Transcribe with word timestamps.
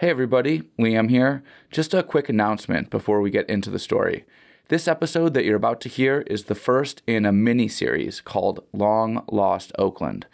Hey 0.00 0.08
everybody, 0.08 0.62
Liam 0.78 1.10
here. 1.10 1.42
Just 1.70 1.92
a 1.92 2.02
quick 2.02 2.30
announcement 2.30 2.88
before 2.88 3.20
we 3.20 3.30
get 3.30 3.46
into 3.50 3.68
the 3.68 3.78
story. 3.78 4.24
This 4.68 4.88
episode 4.88 5.34
that 5.34 5.44
you're 5.44 5.56
about 5.56 5.78
to 5.82 5.90
hear 5.90 6.22
is 6.22 6.44
the 6.44 6.54
first 6.54 7.02
in 7.06 7.26
a 7.26 7.32
mini 7.32 7.68
series 7.68 8.22
called 8.22 8.64
Long 8.72 9.22
Lost 9.30 9.72
Oakland. 9.78 10.24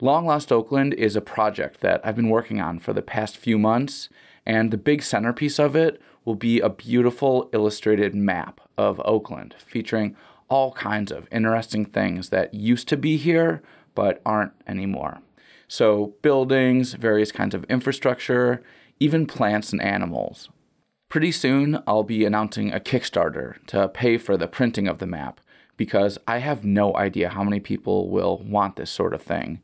Long 0.00 0.24
Lost 0.24 0.50
Oakland 0.50 0.94
is 0.94 1.16
a 1.16 1.20
project 1.20 1.82
that 1.82 2.00
I've 2.02 2.16
been 2.16 2.30
working 2.30 2.62
on 2.62 2.78
for 2.78 2.94
the 2.94 3.02
past 3.02 3.36
few 3.36 3.58
months, 3.58 4.08
and 4.46 4.70
the 4.70 4.78
big 4.78 5.02
centerpiece 5.02 5.58
of 5.58 5.76
it 5.76 6.00
will 6.24 6.34
be 6.34 6.58
a 6.58 6.70
beautiful 6.70 7.50
illustrated 7.52 8.14
map 8.14 8.62
of 8.78 9.02
Oakland 9.04 9.54
featuring 9.58 10.16
all 10.48 10.72
kinds 10.72 11.12
of 11.12 11.28
interesting 11.30 11.84
things 11.84 12.30
that 12.30 12.54
used 12.54 12.88
to 12.88 12.96
be 12.96 13.18
here 13.18 13.60
but 13.94 14.22
aren't 14.24 14.54
anymore. 14.66 15.20
So, 15.68 16.14
buildings, 16.22 16.94
various 16.94 17.30
kinds 17.30 17.54
of 17.54 17.64
infrastructure, 17.64 18.62
even 19.00 19.26
plants 19.26 19.72
and 19.72 19.82
animals. 19.82 20.50
Pretty 21.08 21.32
soon, 21.32 21.82
I'll 21.86 22.04
be 22.04 22.24
announcing 22.24 22.72
a 22.72 22.78
Kickstarter 22.78 23.56
to 23.66 23.88
pay 23.88 24.18
for 24.18 24.36
the 24.36 24.46
printing 24.46 24.86
of 24.86 24.98
the 24.98 25.06
map 25.06 25.40
because 25.76 26.18
I 26.28 26.38
have 26.38 26.64
no 26.64 26.94
idea 26.94 27.30
how 27.30 27.42
many 27.42 27.58
people 27.58 28.10
will 28.10 28.38
want 28.38 28.76
this 28.76 28.90
sort 28.90 29.14
of 29.14 29.22
thing. 29.22 29.60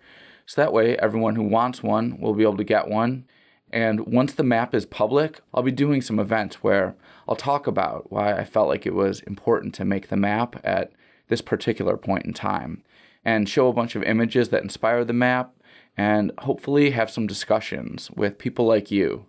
So 0.46 0.60
that 0.60 0.72
way, 0.72 0.96
everyone 0.96 1.36
who 1.36 1.42
wants 1.42 1.82
one 1.82 2.18
will 2.18 2.32
be 2.32 2.42
able 2.42 2.56
to 2.56 2.64
get 2.64 2.88
one. 2.88 3.26
And 3.70 4.06
once 4.06 4.32
the 4.32 4.42
map 4.42 4.74
is 4.74 4.86
public, 4.86 5.40
I'll 5.52 5.62
be 5.62 5.72
doing 5.72 6.00
some 6.00 6.18
events 6.18 6.62
where 6.62 6.96
I'll 7.28 7.36
talk 7.36 7.66
about 7.66 8.10
why 8.10 8.32
I 8.32 8.44
felt 8.44 8.68
like 8.68 8.86
it 8.86 8.94
was 8.94 9.20
important 9.20 9.74
to 9.74 9.84
make 9.84 10.08
the 10.08 10.16
map 10.16 10.56
at 10.64 10.92
this 11.28 11.42
particular 11.42 11.96
point 11.96 12.24
in 12.24 12.32
time 12.32 12.82
and 13.24 13.48
show 13.48 13.68
a 13.68 13.72
bunch 13.72 13.96
of 13.96 14.04
images 14.04 14.48
that 14.48 14.62
inspire 14.62 15.04
the 15.04 15.12
map 15.12 15.52
and 15.96 16.32
hopefully 16.38 16.90
have 16.90 17.10
some 17.10 17.26
discussions 17.26 18.10
with 18.12 18.38
people 18.38 18.66
like 18.66 18.90
you 18.90 19.26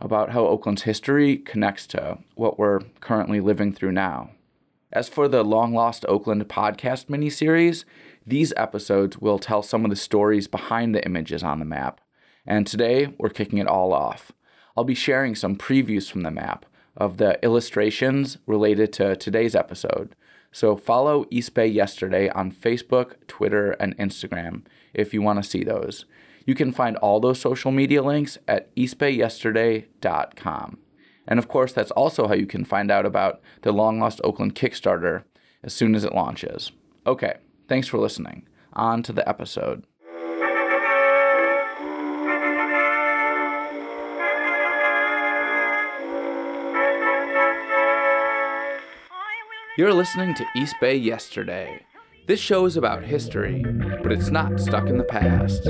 about 0.00 0.30
how 0.30 0.46
Oakland's 0.46 0.82
history 0.82 1.36
connects 1.36 1.86
to 1.88 2.18
what 2.34 2.58
we're 2.58 2.80
currently 3.00 3.40
living 3.40 3.72
through 3.72 3.92
now. 3.92 4.30
As 4.92 5.08
for 5.08 5.28
the 5.28 5.44
Long 5.44 5.72
Lost 5.72 6.04
Oakland 6.08 6.48
podcast 6.48 7.06
miniseries, 7.06 7.84
these 8.26 8.52
episodes 8.56 9.18
will 9.18 9.38
tell 9.38 9.62
some 9.62 9.84
of 9.84 9.90
the 9.90 9.96
stories 9.96 10.48
behind 10.48 10.94
the 10.94 11.04
images 11.04 11.42
on 11.42 11.58
the 11.58 11.64
map. 11.64 12.00
And 12.46 12.66
today, 12.66 13.14
we're 13.18 13.28
kicking 13.28 13.58
it 13.58 13.68
all 13.68 13.92
off. 13.92 14.32
I'll 14.76 14.84
be 14.84 14.94
sharing 14.94 15.34
some 15.34 15.56
previews 15.56 16.10
from 16.10 16.22
the 16.22 16.30
map 16.30 16.66
of 16.96 17.18
the 17.18 17.42
illustrations 17.44 18.38
related 18.46 18.92
to 18.94 19.16
today's 19.16 19.54
episode. 19.54 20.16
So 20.52 20.76
follow 20.76 21.26
East 21.30 21.54
Bay 21.54 21.66
Yesterday 21.68 22.28
on 22.30 22.50
Facebook, 22.50 23.14
Twitter, 23.28 23.72
and 23.72 23.96
Instagram 23.96 24.62
if 24.94 25.14
you 25.14 25.22
want 25.22 25.42
to 25.42 25.48
see 25.48 25.64
those. 25.64 26.04
You 26.46 26.54
can 26.54 26.72
find 26.72 26.96
all 26.96 27.20
those 27.20 27.40
social 27.40 27.70
media 27.70 28.02
links 28.02 28.38
at 28.48 28.74
eastbayyesterday.com. 28.76 30.78
And 31.26 31.38
of 31.38 31.48
course, 31.48 31.72
that's 31.72 31.90
also 31.92 32.26
how 32.26 32.34
you 32.34 32.46
can 32.46 32.64
find 32.64 32.90
out 32.90 33.06
about 33.06 33.40
the 33.62 33.72
Long 33.72 34.00
Lost 34.00 34.20
Oakland 34.24 34.54
Kickstarter 34.54 35.24
as 35.62 35.72
soon 35.72 35.94
as 35.94 36.04
it 36.04 36.14
launches. 36.14 36.72
Okay, 37.06 37.36
thanks 37.68 37.86
for 37.86 37.98
listening. 37.98 38.48
On 38.72 39.02
to 39.02 39.12
the 39.12 39.28
episode. 39.28 39.84
You're 49.78 49.94
listening 49.94 50.34
to 50.34 50.44
East 50.54 50.74
Bay 50.80 50.96
Yesterday. 50.96 51.86
This 52.30 52.38
show 52.38 52.64
is 52.64 52.76
about 52.76 53.02
history, 53.02 53.64
but 54.04 54.12
it's 54.12 54.30
not 54.30 54.60
stuck 54.60 54.86
in 54.86 54.98
the 54.98 55.02
past. 55.02 55.66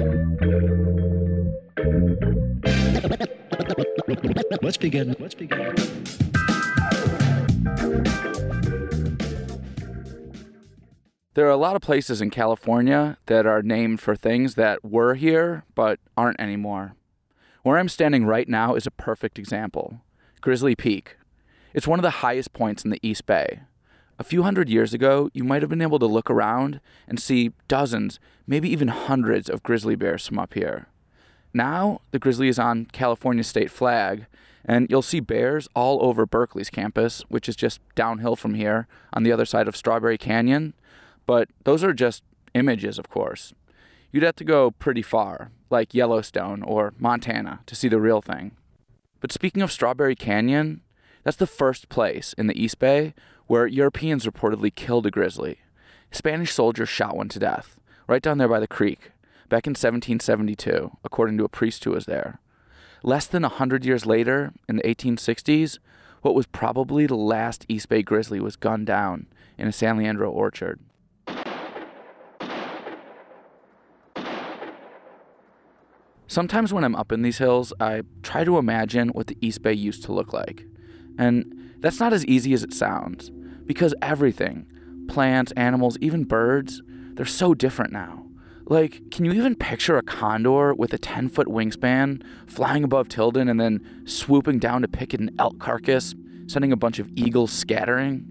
Let's 4.61 4.77
begin. 4.77 5.17
Let's 5.19 5.35
begin. 5.35 5.75
There 11.33 11.47
are 11.47 11.49
a 11.49 11.57
lot 11.57 11.77
of 11.77 11.81
places 11.81 12.21
in 12.21 12.29
California 12.29 13.17
that 13.25 13.47
are 13.47 13.63
named 13.63 14.03
for 14.03 14.15
things 14.15 14.55
that 14.57 14.85
were 14.85 15.15
here 15.15 15.65
but 15.75 15.99
aren't 16.15 16.39
anymore. 16.39 16.93
Where 17.63 17.79
I'm 17.79 17.89
standing 17.89 18.27
right 18.27 18.47
now 18.47 18.75
is 18.75 18.87
a 18.87 18.91
perfect 18.91 19.39
example 19.39 20.03
Grizzly 20.43 20.77
Peak. 20.77 21.17
It's 21.73 21.89
one 21.89 21.99
of 21.99 22.03
the 22.03 22.21
highest 22.21 22.53
points 22.53 22.85
in 22.85 22.91
the 22.91 23.01
East 23.03 23.25
Bay. 23.25 23.61
A 24.21 24.23
few 24.23 24.43
hundred 24.43 24.69
years 24.69 24.93
ago, 24.93 25.31
you 25.33 25.45
might 25.45 25.63
have 25.63 25.71
been 25.71 25.81
able 25.81 25.99
to 25.99 26.05
look 26.05 26.31
around 26.31 26.83
and 27.09 27.19
see 27.19 27.53
dozens, 27.69 28.21
maybe 28.47 28.69
even 28.69 28.89
hundreds 28.89 29.49
of 29.49 29.63
grizzly 29.63 29.97
bears 29.97 30.27
from 30.27 30.39
up 30.39 30.53
here. 30.53 30.89
Now, 31.55 32.03
the 32.11 32.19
grizzly 32.19 32.49
is 32.49 32.59
on 32.59 32.85
California's 32.93 33.47
state 33.47 33.71
flag, 33.71 34.27
and 34.63 34.87
you'll 34.91 35.01
see 35.01 35.21
bears 35.21 35.69
all 35.75 36.05
over 36.05 36.27
Berkeley's 36.27 36.69
campus, 36.69 37.23
which 37.31 37.49
is 37.49 37.57
just 37.57 37.81
downhill 37.95 38.37
from 38.37 38.53
here 38.53 38.87
on 39.15 39.23
the 39.23 39.33
other 39.33 39.47
side 39.47 39.67
of 39.67 39.75
Strawberry 39.75 40.19
Canyon. 40.19 40.75
But 41.25 41.49
those 41.65 41.83
are 41.83 41.95
just 41.95 42.23
images, 42.53 42.99
of 42.99 43.09
course. 43.09 43.55
You'd 44.13 44.23
have 44.23 44.37
to 44.37 44.45
go 44.45 44.71
pretty 44.71 45.03
far, 45.03 45.51
like 45.71 45.95
Yellowstone 45.95 46.63
or 46.63 46.93
Montana, 46.99 47.61
to 47.65 47.75
see 47.75 47.89
the 47.89 47.99
real 47.99 48.21
thing. 48.21 48.53
But 49.21 49.33
speaking 49.33 49.63
of 49.63 49.73
Strawberry 49.73 50.15
Canyon, 50.15 50.83
that's 51.25 51.39
the 51.39 51.47
first 51.47 51.89
place 51.89 52.35
in 52.37 52.49
the 52.49 52.63
East 52.63 52.79
Bay 52.79 53.15
where 53.51 53.67
Europeans 53.67 54.27
reportedly 54.27 54.73
killed 54.73 55.05
a 55.07 55.11
grizzly. 55.11 55.59
Spanish 56.13 56.53
soldiers 56.53 56.89
shot 56.89 57.17
one 57.17 57.29
to 57.29 57.41
death, 57.41 57.81
right 58.07 58.23
down 58.23 58.39
there 58.39 58.47
by 58.47 58.61
the 58.61 58.69
creek, 58.69 59.11
back 59.49 59.67
in 59.67 59.73
1772, 59.73 60.97
according 61.03 61.37
to 61.37 61.43
a 61.43 61.49
priest 61.49 61.83
who 61.83 61.91
was 61.91 62.07
there. 62.07 62.39
Less 63.03 63.27
than 63.27 63.45
a 63.45 63.49
hundred 63.49 63.85
years 63.85 64.07
later, 64.07 64.53
in 64.69 64.77
the 64.77 64.85
1860s, 64.85 65.81
what 66.23 66.37
was 66.37 66.47
probably 66.47 67.07
the 67.07 67.17
last 67.17 67.67
East 67.69 67.89
Bay 67.89 68.03
grizzly 68.03 68.39
was 68.39 68.55
gunned 68.55 68.87
down 68.87 69.27
in 69.59 69.67
a 69.67 69.73
San 69.73 69.97
Leandro 69.97 70.31
orchard. 70.31 70.79
Sometimes 76.29 76.73
when 76.73 76.85
I'm 76.85 76.95
up 76.95 77.11
in 77.11 77.23
these 77.23 77.39
hills, 77.39 77.73
I 77.81 78.03
try 78.23 78.45
to 78.45 78.59
imagine 78.59 79.09
what 79.09 79.27
the 79.27 79.39
East 79.41 79.61
Bay 79.63 79.73
used 79.73 80.05
to 80.05 80.13
look 80.13 80.33
like. 80.33 80.67
And 81.19 81.75
that's 81.81 81.99
not 81.99 82.13
as 82.13 82.25
easy 82.27 82.53
as 82.53 82.63
it 82.63 82.73
sounds. 82.73 83.33
Because 83.71 83.95
everything 84.03 84.67
plants, 85.07 85.53
animals, 85.53 85.97
even 86.01 86.25
birds 86.25 86.83
they're 87.15 87.25
so 87.25 87.55
different 87.55 87.93
now. 87.93 88.27
Like, 88.65 89.13
can 89.13 89.25
you 89.25 89.31
even 89.31 89.55
picture 89.55 89.97
a 89.97 90.03
condor 90.03 90.75
with 90.75 90.93
a 90.93 90.99
10 90.99 91.29
foot 91.29 91.47
wingspan 91.47 92.21
flying 92.49 92.83
above 92.83 93.09
Tilden 93.09 93.49
and 93.49 93.61
then 93.61 94.03
swooping 94.07 94.59
down 94.59 94.83
to 94.83 94.89
pick 94.89 95.15
an 95.15 95.31
elk 95.39 95.61
carcass, 95.61 96.17
sending 96.49 96.73
a 96.73 96.77
bunch 96.77 96.99
of 96.99 97.13
eagles 97.15 97.53
scattering? 97.53 98.27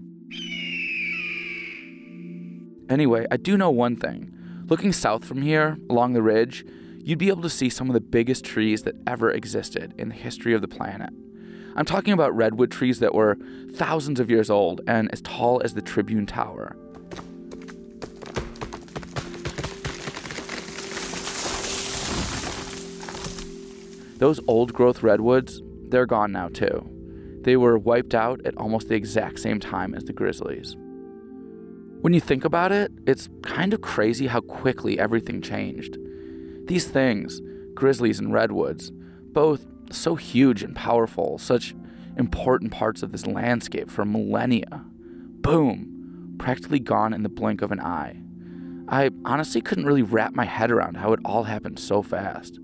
Anyway, 2.90 3.24
I 3.30 3.38
do 3.38 3.56
know 3.56 3.70
one 3.70 3.96
thing. 3.96 4.30
Looking 4.66 4.92
south 4.92 5.24
from 5.24 5.40
here, 5.40 5.78
along 5.88 6.12
the 6.12 6.22
ridge, 6.22 6.66
you'd 7.02 7.18
be 7.18 7.28
able 7.28 7.40
to 7.44 7.48
see 7.48 7.70
some 7.70 7.88
of 7.88 7.94
the 7.94 8.00
biggest 8.02 8.44
trees 8.44 8.82
that 8.82 8.96
ever 9.06 9.30
existed 9.30 9.94
in 9.96 10.10
the 10.10 10.14
history 10.14 10.52
of 10.52 10.60
the 10.60 10.68
planet. 10.68 11.14
I'm 11.80 11.86
talking 11.86 12.12
about 12.12 12.36
redwood 12.36 12.70
trees 12.70 12.98
that 12.98 13.14
were 13.14 13.38
thousands 13.72 14.20
of 14.20 14.28
years 14.28 14.50
old 14.50 14.82
and 14.86 15.10
as 15.14 15.22
tall 15.22 15.62
as 15.64 15.72
the 15.72 15.80
Tribune 15.80 16.26
Tower. 16.26 16.76
Those 24.18 24.40
old 24.46 24.74
growth 24.74 25.02
redwoods, 25.02 25.62
they're 25.88 26.04
gone 26.04 26.32
now 26.32 26.48
too. 26.48 26.86
They 27.44 27.56
were 27.56 27.78
wiped 27.78 28.14
out 28.14 28.44
at 28.44 28.58
almost 28.58 28.88
the 28.88 28.94
exact 28.94 29.40
same 29.40 29.58
time 29.58 29.94
as 29.94 30.04
the 30.04 30.12
grizzlies. 30.12 30.76
When 32.02 32.12
you 32.12 32.20
think 32.20 32.44
about 32.44 32.72
it, 32.72 32.92
it's 33.06 33.30
kind 33.42 33.72
of 33.72 33.80
crazy 33.80 34.26
how 34.26 34.42
quickly 34.42 34.98
everything 34.98 35.40
changed. 35.40 35.96
These 36.66 36.88
things, 36.88 37.40
grizzlies 37.72 38.18
and 38.18 38.34
redwoods, 38.34 38.90
both 39.32 39.64
so 39.92 40.14
huge 40.14 40.62
and 40.62 40.74
powerful, 40.74 41.38
such 41.38 41.74
important 42.16 42.72
parts 42.72 43.02
of 43.02 43.12
this 43.12 43.26
landscape 43.26 43.90
for 43.90 44.04
millennia. 44.04 44.84
Boom, 45.40 46.34
practically 46.38 46.80
gone 46.80 47.12
in 47.12 47.22
the 47.22 47.28
blink 47.28 47.62
of 47.62 47.72
an 47.72 47.80
eye. 47.80 48.20
I 48.88 49.10
honestly 49.24 49.60
couldn't 49.60 49.86
really 49.86 50.02
wrap 50.02 50.34
my 50.34 50.44
head 50.44 50.70
around 50.70 50.96
how 50.96 51.12
it 51.12 51.20
all 51.24 51.44
happened 51.44 51.78
so 51.78 52.02
fast. 52.02 52.58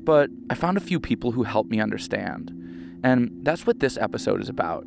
But 0.00 0.30
I 0.48 0.54
found 0.54 0.76
a 0.76 0.80
few 0.80 0.98
people 0.98 1.32
who 1.32 1.42
helped 1.42 1.70
me 1.70 1.80
understand. 1.80 2.52
And 3.04 3.30
that's 3.42 3.66
what 3.66 3.80
this 3.80 3.98
episode 3.98 4.40
is 4.40 4.48
about. 4.48 4.86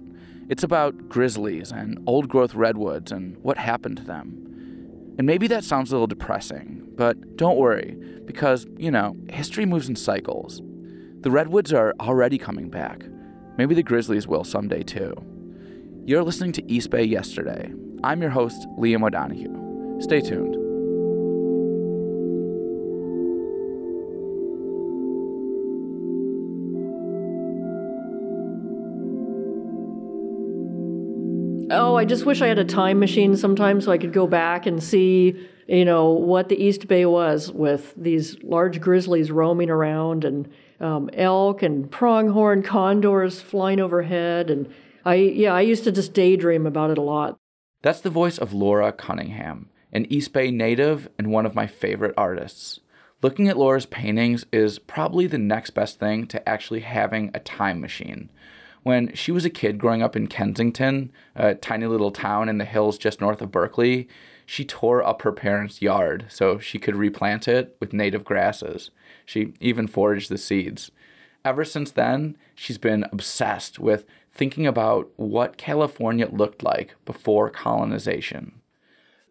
It's 0.49 0.63
about 0.63 1.09
grizzlies 1.09 1.71
and 1.71 1.99
old 2.07 2.27
growth 2.27 2.55
redwoods 2.55 3.11
and 3.11 3.37
what 3.43 3.57
happened 3.57 3.97
to 3.97 4.03
them. 4.03 5.15
And 5.17 5.27
maybe 5.27 5.47
that 5.47 5.63
sounds 5.63 5.91
a 5.91 5.95
little 5.95 6.07
depressing, 6.07 6.87
but 6.95 7.37
don't 7.37 7.57
worry, 7.57 7.97
because, 8.25 8.65
you 8.77 8.89
know, 8.89 9.15
history 9.29 9.65
moves 9.65 9.89
in 9.89 9.95
cycles. 9.95 10.61
The 11.21 11.31
Redwoods 11.31 11.73
are 11.73 11.93
already 11.99 12.37
coming 12.37 12.69
back. 12.69 13.03
Maybe 13.57 13.75
the 13.75 13.83
Grizzlies 13.83 14.25
will 14.25 14.45
someday 14.45 14.83
too. 14.83 15.13
You're 16.05 16.23
listening 16.23 16.53
to 16.53 16.71
East 16.71 16.91
Bay 16.91 17.03
Yesterday. 17.03 17.73
I'm 18.05 18.21
your 18.21 18.31
host, 18.31 18.65
Liam 18.77 19.05
O'Donoghue. 19.05 19.99
Stay 19.99 20.21
tuned. 20.21 20.55
Oh, 31.69 31.97
I 31.97 32.05
just 32.05 32.25
wish 32.25 32.41
I 32.41 32.47
had 32.47 32.59
a 32.59 32.63
time 32.63 32.97
machine 32.97 33.35
sometime 33.35 33.81
so 33.81 33.91
I 33.91 33.97
could 33.97 34.13
go 34.13 34.25
back 34.25 34.65
and 34.65 34.81
see, 34.81 35.35
you 35.67 35.83
know, 35.83 36.11
what 36.11 36.47
the 36.47 36.55
East 36.55 36.87
Bay 36.87 37.05
was 37.05 37.51
with 37.51 37.93
these 37.97 38.41
large 38.41 38.79
grizzlies 38.79 39.31
roaming 39.31 39.69
around 39.69 40.23
and 40.23 40.47
um, 40.79 41.09
elk 41.13 41.61
and 41.61 41.89
pronghorn 41.91 42.63
condors 42.63 43.41
flying 43.41 43.79
overhead. 43.79 44.49
And 44.49 44.73
I, 45.05 45.15
yeah, 45.15 45.53
I 45.53 45.61
used 45.61 45.83
to 45.85 45.91
just 45.91 46.13
daydream 46.13 46.65
about 46.65 46.91
it 46.91 46.97
a 46.97 47.01
lot. 47.03 47.37
That's 47.81 48.01
the 48.01 48.09
voice 48.09 48.37
of 48.37 48.53
Laura 48.53 48.91
Cunningham, 48.91 49.69
an 49.91 50.05
East 50.11 50.33
Bay 50.33 50.51
native 50.51 51.09
and 51.17 51.31
one 51.31 51.45
of 51.45 51.55
my 51.55 51.67
favorite 51.67 52.13
artists. 52.17 52.79
Looking 53.21 53.49
at 53.49 53.57
Laura's 53.57 53.85
paintings 53.85 54.45
is 54.51 54.79
probably 54.79 55.27
the 55.27 55.37
next 55.37 55.71
best 55.71 55.99
thing 55.99 56.25
to 56.27 56.47
actually 56.47 56.81
having 56.81 57.31
a 57.33 57.39
time 57.39 57.81
machine. 57.81 58.29
When 58.83 59.13
she 59.13 59.33
was 59.33 59.43
a 59.43 59.49
kid 59.49 59.77
growing 59.77 60.01
up 60.01 60.15
in 60.15 60.27
Kensington, 60.27 61.11
a 61.35 61.55
tiny 61.55 61.85
little 61.85 62.11
town 62.11 62.47
in 62.47 62.59
the 62.59 62.65
hills 62.65 62.97
just 62.97 63.19
north 63.19 63.41
of 63.41 63.51
Berkeley, 63.51 64.07
she 64.45 64.63
tore 64.63 65.03
up 65.03 65.21
her 65.23 65.33
parents' 65.33 65.81
yard 65.81 66.25
so 66.29 66.59
she 66.59 66.79
could 66.79 66.95
replant 66.95 67.47
it 67.47 67.75
with 67.79 67.93
native 67.93 68.23
grasses. 68.23 68.89
She 69.29 69.53
even 69.59 69.85
foraged 69.85 70.31
the 70.31 70.39
seeds. 70.39 70.89
Ever 71.45 71.63
since 71.63 71.91
then, 71.91 72.35
she's 72.55 72.79
been 72.79 73.05
obsessed 73.11 73.77
with 73.77 74.03
thinking 74.33 74.65
about 74.65 75.07
what 75.17 75.55
California 75.55 76.27
looked 76.31 76.63
like 76.63 76.95
before 77.05 77.51
colonization. 77.51 78.53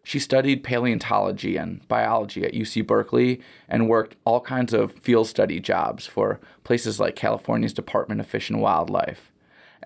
She 0.01 0.17
studied 0.17 0.63
paleontology 0.63 1.57
and 1.57 1.85
biology 1.89 2.45
at 2.45 2.53
UC 2.53 2.87
Berkeley 2.87 3.41
and 3.67 3.89
worked 3.89 4.15
all 4.23 4.39
kinds 4.39 4.71
of 4.73 4.93
field 4.93 5.27
study 5.27 5.59
jobs 5.59 6.05
for 6.05 6.39
places 6.63 7.01
like 7.01 7.17
California's 7.17 7.73
Department 7.73 8.21
of 8.21 8.27
Fish 8.27 8.49
and 8.49 8.61
Wildlife. 8.61 9.33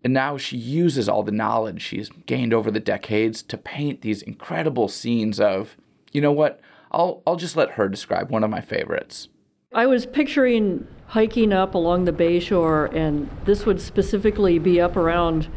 And 0.04 0.14
now 0.14 0.38
she 0.38 0.58
uses 0.58 1.10
all 1.10 1.24
the 1.24 1.32
knowledge 1.32 1.82
she's 1.82 2.10
gained 2.28 2.54
over 2.54 2.70
the 2.70 2.80
decades 2.80 3.42
to 3.42 3.58
paint 3.58 4.02
these 4.02 4.22
incredible 4.22 4.90
scenes 4.90 5.40
of, 5.40 5.76
you 6.12 6.22
know 6.22 6.32
what? 6.32 6.62
I'll, 6.92 7.24
I'll 7.26 7.36
just 7.36 7.58
let 7.58 7.72
her 7.72 7.90
describe 7.90 8.30
one 8.30 8.44
of 8.44 8.52
my 8.52 8.62
favorites. 8.62 9.30
I 9.76 9.88
was 9.88 10.06
picturing 10.06 10.86
hiking 11.08 11.52
up 11.52 11.74
along 11.74 12.06
the 12.06 12.12
bayshore, 12.12 12.94
and 12.94 13.28
this 13.46 13.66
would 13.66 13.82
specifically 13.82 14.60
be 14.60 14.80
up 14.80 14.96
around 14.96 15.48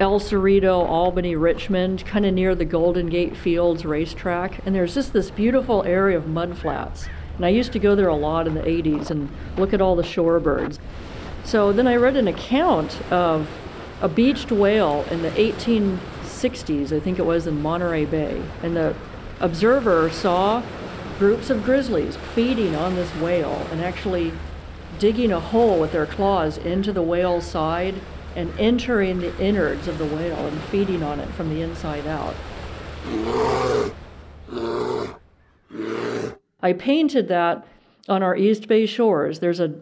El 0.00 0.18
Cerrito, 0.18 0.88
Albany, 0.88 1.36
Richmond, 1.36 2.06
kind 2.06 2.24
of 2.24 2.32
near 2.32 2.54
the 2.54 2.64
Golden 2.64 3.10
Gate 3.10 3.36
Fields 3.36 3.84
racetrack. 3.84 4.64
And 4.64 4.74
there's 4.74 4.94
just 4.94 5.12
this 5.12 5.30
beautiful 5.30 5.82
area 5.82 6.16
of 6.16 6.26
mud 6.26 6.56
flats. 6.56 7.06
And 7.36 7.44
I 7.44 7.50
used 7.50 7.72
to 7.72 7.78
go 7.78 7.94
there 7.94 8.08
a 8.08 8.16
lot 8.16 8.46
in 8.46 8.54
the 8.54 8.62
80s 8.62 9.10
and 9.10 9.28
look 9.58 9.74
at 9.74 9.80
all 9.82 9.94
the 9.94 10.02
shorebirds. 10.02 10.78
So 11.44 11.70
then 11.70 11.86
I 11.86 11.96
read 11.96 12.16
an 12.16 12.26
account 12.26 12.98
of 13.12 13.50
a 14.00 14.08
beached 14.08 14.52
whale 14.52 15.04
in 15.10 15.20
the 15.20 15.30
1860s, 15.32 16.96
I 16.96 16.98
think 16.98 17.18
it 17.18 17.26
was 17.26 17.46
in 17.46 17.60
Monterey 17.60 18.06
Bay. 18.06 18.42
And 18.62 18.74
the 18.74 18.96
observer 19.38 20.08
saw 20.08 20.62
groups 21.18 21.50
of 21.50 21.64
grizzlies 21.64 22.16
feeding 22.34 22.74
on 22.74 22.94
this 22.94 23.10
whale 23.16 23.66
and 23.70 23.80
actually 23.80 24.32
digging 24.98 25.32
a 25.32 25.40
hole 25.40 25.78
with 25.80 25.92
their 25.92 26.06
claws 26.06 26.58
into 26.58 26.92
the 26.92 27.02
whale's 27.02 27.46
side 27.46 27.94
and 28.36 28.52
entering 28.58 29.20
the 29.20 29.36
innards 29.40 29.88
of 29.88 29.98
the 29.98 30.06
whale 30.06 30.46
and 30.46 30.60
feeding 30.62 31.02
on 31.02 31.20
it 31.20 31.28
from 31.30 31.50
the 31.50 31.60
inside 31.60 32.06
out. 32.06 32.34
I 36.62 36.72
painted 36.72 37.28
that 37.28 37.66
on 38.08 38.22
our 38.22 38.36
East 38.36 38.68
Bay 38.68 38.86
shores. 38.86 39.40
There's 39.40 39.60
a 39.60 39.74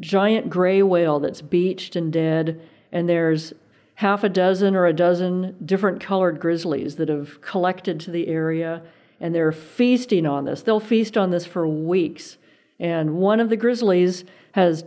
giant 0.00 0.50
gray 0.50 0.82
whale 0.82 1.20
that's 1.20 1.42
beached 1.42 1.96
and 1.96 2.12
dead, 2.12 2.60
and 2.90 3.08
there's 3.08 3.52
half 3.96 4.24
a 4.24 4.28
dozen 4.28 4.74
or 4.74 4.86
a 4.86 4.92
dozen 4.92 5.56
different 5.64 6.00
colored 6.00 6.40
grizzlies 6.40 6.96
that 6.96 7.08
have 7.08 7.40
collected 7.40 8.00
to 8.00 8.10
the 8.10 8.28
area, 8.28 8.82
and 9.20 9.34
they're 9.34 9.52
feasting 9.52 10.26
on 10.26 10.44
this. 10.44 10.62
They'll 10.62 10.80
feast 10.80 11.16
on 11.16 11.30
this 11.30 11.46
for 11.46 11.66
weeks. 11.66 12.38
And 12.78 13.16
one 13.16 13.40
of 13.40 13.48
the 13.48 13.56
grizzlies 13.56 14.24
has 14.52 14.84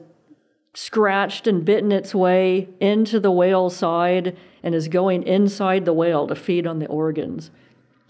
scratched 0.74 1.48
and 1.48 1.66
bitten 1.66 1.92
its 1.92 2.14
way 2.14 2.70
into 2.80 3.20
the 3.20 3.32
whale's 3.32 3.76
side 3.76 4.38
and 4.62 4.76
is 4.76 4.88
going 4.88 5.24
inside 5.24 5.86
the 5.86 5.94
whale 5.94 6.28
to 6.28 6.36
feed 6.36 6.68
on 6.68 6.80
the 6.80 6.88
organs. 6.88 7.50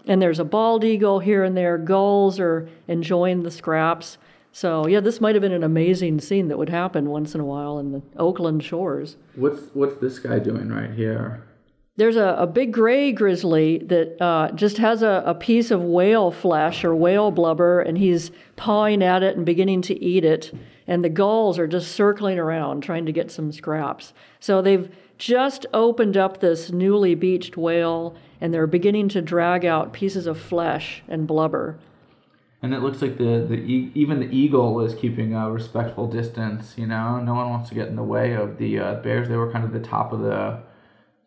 And 0.06 0.20
there's 0.20 0.38
a 0.38 0.44
bald 0.44 0.84
eagle 0.84 1.20
here 1.20 1.44
and 1.44 1.56
there. 1.56 1.78
Gulls 1.78 2.38
are 2.38 2.68
enjoying 2.86 3.42
the 3.42 3.50
scraps. 3.50 4.18
So 4.52 4.86
yeah, 4.86 5.00
this 5.00 5.20
might 5.20 5.34
have 5.34 5.42
been 5.42 5.52
an 5.52 5.62
amazing 5.62 6.20
scene 6.20 6.48
that 6.48 6.58
would 6.58 6.68
happen 6.68 7.08
once 7.08 7.34
in 7.34 7.40
a 7.40 7.44
while 7.44 7.78
in 7.78 7.92
the 7.92 8.02
Oakland 8.16 8.64
shores. 8.64 9.16
What's 9.34 9.62
what's 9.74 9.96
this 9.98 10.18
guy 10.18 10.38
doing 10.38 10.68
right 10.68 10.90
here? 10.90 11.47
There's 11.98 12.16
a, 12.16 12.36
a 12.38 12.46
big 12.46 12.72
gray 12.72 13.12
grizzly 13.12 13.78
that 13.86 14.22
uh, 14.22 14.52
just 14.52 14.78
has 14.78 15.02
a, 15.02 15.22
a 15.26 15.34
piece 15.34 15.70
of 15.70 15.82
whale 15.82 16.30
flesh 16.30 16.82
or 16.84 16.94
whale 16.94 17.30
blubber, 17.30 17.80
and 17.80 17.98
he's 17.98 18.30
pawing 18.56 19.02
at 19.02 19.22
it 19.22 19.36
and 19.36 19.44
beginning 19.44 19.82
to 19.82 20.02
eat 20.02 20.24
it 20.24 20.52
and 20.88 21.04
the 21.04 21.10
gulls 21.10 21.58
are 21.58 21.68
just 21.68 21.92
circling 21.92 22.38
around 22.38 22.80
trying 22.80 23.06
to 23.06 23.12
get 23.12 23.30
some 23.30 23.52
scraps. 23.52 24.14
So 24.40 24.62
they've 24.62 24.90
just 25.18 25.66
opened 25.74 26.16
up 26.16 26.40
this 26.40 26.72
newly 26.72 27.14
beached 27.14 27.56
whale 27.56 28.16
and 28.40 28.54
they're 28.54 28.66
beginning 28.66 29.10
to 29.10 29.20
drag 29.20 29.64
out 29.64 29.92
pieces 29.92 30.26
of 30.26 30.40
flesh 30.40 31.02
and 31.06 31.26
blubber. 31.26 31.78
And 32.62 32.74
it 32.74 32.80
looks 32.80 33.02
like 33.02 33.18
the, 33.18 33.46
the 33.48 33.56
even 33.94 34.18
the 34.18 34.34
eagle 34.34 34.80
is 34.80 34.94
keeping 34.94 35.34
a 35.34 35.50
respectful 35.50 36.08
distance. 36.08 36.74
You 36.76 36.86
know, 36.86 37.20
no 37.20 37.34
one 37.34 37.50
wants 37.50 37.68
to 37.68 37.74
get 37.74 37.86
in 37.88 37.94
the 37.94 38.02
way 38.02 38.32
of 38.32 38.58
the 38.58 38.78
uh, 38.80 38.94
bears. 38.94 39.28
They 39.28 39.36
were 39.36 39.52
kind 39.52 39.64
of 39.64 39.72
the 39.72 39.80
top 39.80 40.12
of 40.12 40.20
the 40.20 40.60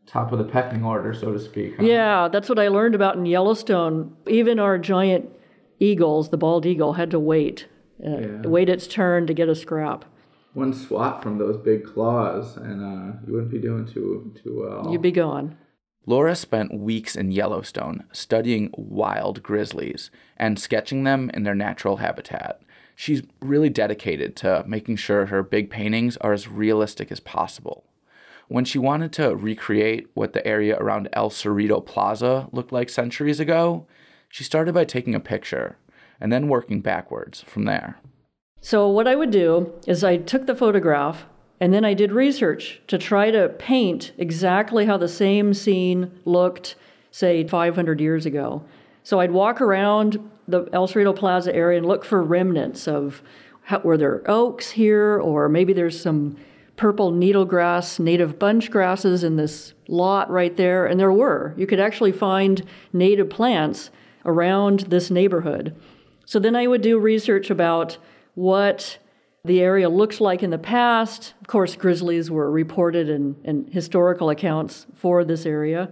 top 0.06 0.32
of 0.32 0.38
the 0.40 0.46
pecking 0.46 0.84
order, 0.84 1.14
so 1.14 1.32
to 1.32 1.40
speak. 1.40 1.78
Huh? 1.78 1.84
Yeah, 1.84 2.28
that's 2.28 2.50
what 2.50 2.60
I 2.60 2.68
learned 2.68 2.96
about 2.96 3.16
in 3.16 3.26
Yellowstone. 3.26 4.16
Even 4.28 4.60
our 4.60 4.78
giant 4.78 5.30
eagles, 5.80 6.30
the 6.30 6.38
bald 6.38 6.66
eagle, 6.66 6.94
had 6.94 7.12
to 7.12 7.20
wait 7.20 7.68
uh, 8.06 8.18
yeah. 8.18 8.42
wait 8.48 8.70
its 8.70 8.88
turn 8.88 9.28
to 9.28 9.34
get 9.34 9.50
a 9.50 9.56
scrap. 9.56 10.06
One 10.54 10.74
swat 10.74 11.24
from 11.24 11.38
those 11.38 11.58
big 11.58 11.86
claws, 11.86 12.58
and 12.58 12.82
uh, 12.82 13.18
you 13.26 13.34
wouldn't 13.34 13.52
be 13.52 13.60
doing 13.60 13.86
too 13.86 14.34
too 14.44 14.62
well. 14.62 14.92
You'd 14.92 15.02
be 15.02 15.12
gone. 15.12 15.58
Laura 16.08 16.36
spent 16.36 16.74
weeks 16.74 17.16
in 17.16 17.32
Yellowstone 17.32 18.06
studying 18.12 18.72
wild 18.74 19.44
grizzlies 19.44 20.10
and 20.36 20.60
sketching 20.60 21.04
them 21.04 21.30
in 21.34 21.44
their 21.44 21.56
natural 21.56 21.98
habitat. 21.98 22.62
She's 22.96 23.22
really 23.40 23.70
dedicated 23.70 24.36
to 24.38 24.64
making 24.68 24.96
sure 24.96 25.28
her 25.28 25.44
big 25.44 25.70
paintings 25.70 26.18
are 26.18 26.34
as 26.34 26.48
realistic 26.48 27.12
as 27.12 27.20
possible. 27.20 27.86
When 28.52 28.66
she 28.66 28.80
wanted 28.80 29.14
to 29.14 29.34
recreate 29.34 30.10
what 30.14 30.34
the 30.34 30.46
area 30.46 30.78
around 30.78 31.08
El 31.14 31.30
Cerrito 31.30 31.80
Plaza 31.86 32.50
looked 32.52 32.74
like 32.74 32.90
centuries 32.90 33.40
ago, 33.40 33.88
she 34.28 34.44
started 34.44 34.74
by 34.74 34.84
taking 34.84 35.16
a 35.16 35.22
picture 35.22 35.78
and 36.20 36.34
then 36.34 36.50
working 36.50 36.82
backwards 36.82 37.40
from 37.40 37.64
there. 37.64 38.02
So, 38.60 38.90
what 38.90 39.08
I 39.08 39.16
would 39.16 39.32
do 39.32 39.72
is 39.88 40.04
I 40.04 40.18
took 40.18 40.48
the 40.48 40.54
photograph 40.54 41.28
and 41.62 41.74
then 41.74 41.86
I 41.86 41.94
did 41.94 42.12
research 42.12 42.82
to 42.88 42.98
try 42.98 43.32
to 43.32 43.48
paint 43.48 44.12
exactly 44.18 44.86
how 44.86 44.98
the 44.98 45.08
same 45.08 45.54
scene 45.54 46.12
looked, 46.26 46.76
say, 47.10 47.48
500 47.48 48.02
years 48.02 48.26
ago. 48.26 48.66
So, 49.02 49.22
I'd 49.22 49.32
walk 49.32 49.62
around 49.62 50.30
the 50.46 50.68
El 50.74 50.90
Cerrito 50.90 51.16
Plaza 51.16 51.56
area 51.56 51.78
and 51.78 51.88
look 51.88 52.04
for 52.04 52.22
remnants 52.22 52.86
of 52.86 53.24
how, 53.62 53.80
were 53.80 53.96
there 53.96 54.30
oaks 54.30 54.72
here, 54.72 55.18
or 55.22 55.48
maybe 55.48 55.72
there's 55.72 56.02
some 56.02 56.36
purple 56.76 57.12
needlegrass, 57.12 58.00
native 58.00 58.40
bunch 58.40 58.72
grasses 58.72 59.24
in 59.24 59.36
this 59.36 59.74
lot 59.88 60.30
right 60.30 60.56
there. 60.58 60.86
And 60.86 61.00
there 61.00 61.12
were. 61.12 61.54
You 61.58 61.68
could 61.68 61.80
actually 61.80 62.12
find 62.12 62.66
native 62.94 63.30
plants 63.30 63.92
around 64.26 64.82
this 64.82 65.12
neighborhood. 65.12 65.76
So 66.26 66.40
then 66.40 66.56
I 66.56 66.68
would 66.68 66.82
do 66.82 66.98
research 66.98 67.50
about 67.50 67.98
what 68.36 68.98
the 69.44 69.62
area 69.62 69.90
looks 69.90 70.22
like 70.22 70.44
in 70.44 70.52
the 70.52 70.58
past. 70.58 71.34
Of 71.42 71.48
course, 71.48 71.76
grizzlies 71.76 72.30
were 72.30 72.50
reported 72.52 73.10
in, 73.10 73.36
in 73.44 73.68
historical 73.72 74.30
accounts 74.30 74.86
for 74.96 75.24
this 75.24 75.46
area. 75.46 75.92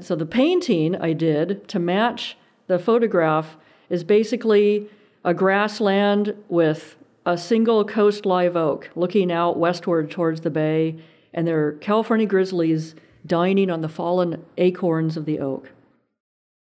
So 0.00 0.16
the 0.16 0.26
painting 0.26 0.96
I 0.96 1.12
did 1.12 1.68
to 1.68 1.78
match 1.78 2.36
the 2.66 2.78
photograph 2.78 3.56
is 3.90 4.04
basically 4.04 4.88
a 5.24 5.34
grassland 5.34 6.34
with 6.48 6.96
a 7.26 7.38
single 7.38 7.84
coast 7.84 8.26
live 8.26 8.56
oak 8.56 8.90
looking 8.94 9.32
out 9.32 9.58
westward 9.58 10.10
towards 10.10 10.42
the 10.42 10.50
bay, 10.50 10.96
and 11.32 11.46
there 11.46 11.66
are 11.66 11.72
California 11.72 12.26
grizzlies 12.26 12.94
dining 13.26 13.70
on 13.70 13.80
the 13.80 13.88
fallen 13.88 14.44
acorns 14.58 15.16
of 15.16 15.24
the 15.24 15.38
oak. 15.38 15.70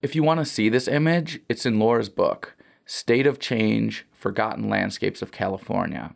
If 0.00 0.14
you 0.14 0.22
want 0.22 0.40
to 0.40 0.46
see 0.46 0.68
this 0.68 0.88
image, 0.88 1.40
it's 1.48 1.66
in 1.66 1.78
Laura's 1.78 2.08
book. 2.08 2.56
State 2.84 3.26
of 3.26 3.38
Change 3.38 4.06
Forgotten 4.12 4.68
Landscapes 4.68 5.22
of 5.22 5.32
California. 5.32 6.14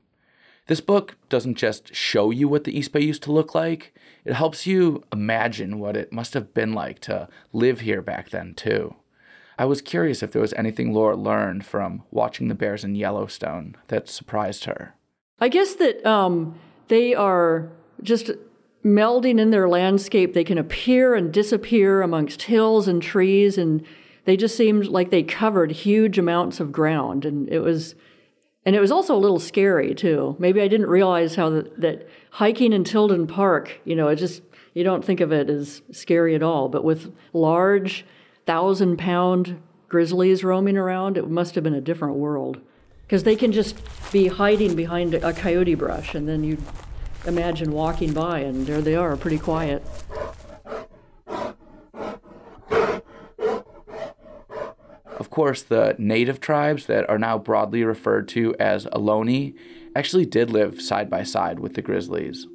This 0.67 0.81
book 0.81 1.17
doesn't 1.29 1.55
just 1.55 1.95
show 1.95 2.31
you 2.31 2.49
what 2.49 2.65
the 2.65 2.77
East 2.77 2.93
Bay 2.93 3.01
used 3.01 3.23
to 3.23 3.33
look 3.33 3.55
like, 3.55 3.95
it 4.25 4.35
helps 4.35 4.67
you 4.67 5.05
imagine 5.13 5.79
what 5.79 5.97
it 5.97 6.13
must 6.13 6.35
have 6.35 6.53
been 6.53 6.73
like 6.73 6.99
to 7.01 7.29
live 7.53 7.81
here 7.81 8.03
back 8.03 8.31
then, 8.31 8.55
too. 8.55 8.97
I 9.59 9.65
was 9.65 9.81
curious 9.81 10.23
if 10.23 10.33
there 10.33 10.43
was 10.43 10.53
anything 10.55 10.93
Laura 10.93 11.17
learned 11.17 11.65
from 11.65 12.03
watching 12.11 12.49
the 12.49 12.55
bears 12.55 12.85
in 12.85 12.95
Yellowstone 12.95 13.77
that 13.89 14.09
surprised 14.09 14.65
her. 14.65 14.95
I 15.41 15.49
guess 15.49 15.75
that 15.77 16.05
um, 16.07 16.59
they 16.89 17.15
are 17.15 17.71
just 18.03 18.31
melding 18.85 19.41
in 19.41 19.51
their 19.51 19.69
landscape. 19.69 20.35
They 20.35 20.45
can 20.45 20.59
appear 20.59 21.15
and 21.15 21.33
disappear 21.33 22.03
amongst 22.03 22.43
hills 22.43 22.87
and 22.87 23.03
trees, 23.03 23.59
and 23.59 23.85
they 24.25 24.37
just 24.37 24.57
seemed 24.57 24.87
like 24.87 25.11
they 25.11 25.23
covered 25.23 25.73
huge 25.73 26.19
amounts 26.19 26.61
of 26.61 26.73
ground. 26.73 27.25
And 27.25 27.49
it 27.49 27.61
was, 27.61 27.95
and 28.65 28.77
it 28.77 28.81
was 28.81 28.93
also 28.93 29.17
a 29.17 29.19
little 29.19 29.41
scary 29.41 29.95
too. 29.95 30.37
Maybe 30.39 30.61
I 30.61 30.69
didn't 30.69 30.89
realize 30.89 31.35
how 31.35 31.51
that, 31.51 31.81
that 31.81 32.09
hiking 32.31 32.73
in 32.73 32.85
Tilden 32.85 33.27
Park, 33.27 33.81
you 33.85 33.97
know, 33.97 34.09
it 34.09 34.17
just 34.17 34.43
you 34.75 34.85
don't 34.85 35.05
think 35.05 35.21
of 35.21 35.33
it 35.33 35.49
as 35.49 35.81
scary 35.91 36.35
at 36.35 36.43
all. 36.43 36.69
But 36.69 36.85
with 36.85 37.13
large, 37.33 38.05
thousand 38.47 38.97
pound 38.97 39.61
grizzlies 39.89 40.43
roaming 40.43 40.77
around, 40.77 41.17
it 41.17 41.29
must 41.29 41.55
have 41.55 41.65
been 41.65 41.75
a 41.75 41.81
different 41.81 42.15
world. 42.15 42.61
Because 43.03 43.23
they 43.23 43.37
can 43.37 43.53
just 43.53 43.77
be 44.11 44.29
hiding 44.29 44.75
behind 44.75 45.15
a 45.15 45.33
coyote 45.33 45.75
brush, 45.75 46.15
and 46.15 46.29
then 46.29 46.43
you 46.43 46.59
imagine 47.27 47.73
walking 47.73 48.13
by, 48.13 48.41
and 48.41 48.67
there 48.67 48.81
they 48.81 48.97
are, 48.97 49.17
pretty 49.17 49.39
quiet. 49.39 49.85
Of 55.19 55.31
course, 55.31 55.63
the 55.63 55.95
native 55.99 56.41
tribes 56.41 56.87
that 56.87 57.09
are 57.09 57.19
now 57.19 57.39
broadly 57.39 57.85
referred 57.85 58.29
to 58.29 58.55
as 58.59 58.87
Ohlone 58.87 59.55
actually 59.95 60.27
did 60.27 60.51
live 60.51 60.81
side 60.81 61.09
by 61.09 61.23
side 61.23 61.61
with 61.61 61.75
the 61.75 61.83
grizzlies. 61.83 62.47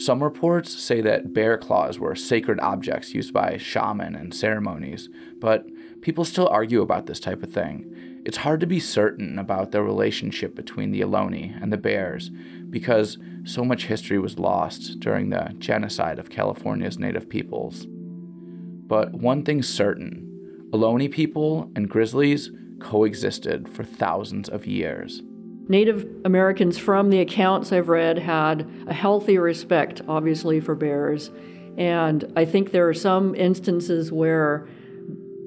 Some 0.00 0.24
reports 0.24 0.74
say 0.82 1.02
that 1.02 1.34
bear 1.34 1.58
claws 1.58 1.98
were 1.98 2.14
sacred 2.14 2.58
objects 2.60 3.14
used 3.14 3.34
by 3.34 3.58
shaman 3.58 4.14
and 4.14 4.34
ceremonies, 4.34 5.10
but 5.38 5.66
people 6.00 6.24
still 6.24 6.48
argue 6.48 6.80
about 6.80 7.04
this 7.04 7.20
type 7.20 7.42
of 7.42 7.52
thing. 7.52 8.22
It's 8.24 8.38
hard 8.38 8.60
to 8.60 8.66
be 8.66 8.80
certain 8.80 9.38
about 9.38 9.72
the 9.72 9.82
relationship 9.82 10.56
between 10.56 10.90
the 10.90 11.02
Ohlone 11.02 11.62
and 11.62 11.70
the 11.70 11.76
bears 11.76 12.30
because 12.70 13.18
so 13.44 13.62
much 13.62 13.88
history 13.88 14.18
was 14.18 14.38
lost 14.38 15.00
during 15.00 15.28
the 15.28 15.54
genocide 15.58 16.18
of 16.18 16.30
California's 16.30 16.98
native 16.98 17.28
peoples. 17.28 17.86
But 17.86 19.12
one 19.12 19.44
thing's 19.44 19.68
certain 19.68 20.68
Ohlone 20.72 21.12
people 21.12 21.70
and 21.76 21.90
grizzlies 21.90 22.50
coexisted 22.80 23.68
for 23.68 23.84
thousands 23.84 24.48
of 24.48 24.66
years. 24.66 25.20
Native 25.68 26.06
Americans, 26.24 26.78
from 26.78 27.10
the 27.10 27.20
accounts 27.20 27.72
I've 27.72 27.88
read, 27.88 28.18
had 28.18 28.68
a 28.86 28.94
healthy 28.94 29.38
respect, 29.38 30.02
obviously, 30.08 30.60
for 30.60 30.74
bears. 30.74 31.30
And 31.76 32.32
I 32.36 32.44
think 32.44 32.72
there 32.72 32.88
are 32.88 32.94
some 32.94 33.34
instances 33.34 34.10
where 34.10 34.68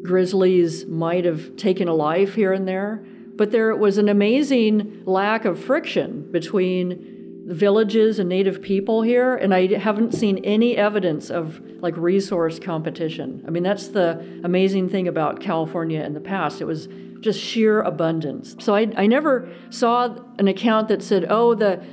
grizzlies 0.04 0.86
might 0.86 1.26
have 1.26 1.56
taken 1.58 1.88
a 1.88 1.94
life 1.94 2.36
here 2.36 2.54
and 2.54 2.68
there, 2.68 3.06
but 3.36 3.52
there 3.52 3.76
was 3.76 3.98
an 3.98 4.10
amazing 4.10 5.04
lack 5.06 5.46
of 5.46 5.60
friction 5.60 6.32
between 6.32 7.46
the 7.46 7.54
villages 7.54 8.20
and 8.20 8.30
native 8.30 8.62
people 8.62 9.02
here, 9.02 9.36
and 9.36 9.54
I 9.54 9.78
haven't 9.78 10.14
seen 10.14 10.38
any 10.46 10.78
evidence 10.78 11.30
of 11.30 11.62
like 11.82 11.96
resource 11.98 12.58
competition. 12.60 13.44
I 13.46 13.52
mean, 13.52 13.64
that's 13.64 13.90
the 13.90 14.26
amazing 14.44 14.90
thing 14.90 15.08
about 15.10 15.42
California 15.42 16.02
in 16.04 16.14
the 16.14 16.22
past. 16.22 16.62
It 16.62 16.66
was 16.66 16.88
just 17.24 17.40
sheer 17.40 17.82
abundance. 17.82 18.56
So 18.60 18.76
I, 18.76 18.92
I 18.96 19.08
never 19.08 19.50
saw 19.70 20.16
an 20.38 20.48
account 20.48 20.90
that 20.90 21.02
said, 21.02 21.26
oh, 21.30 21.56
the 21.56 21.84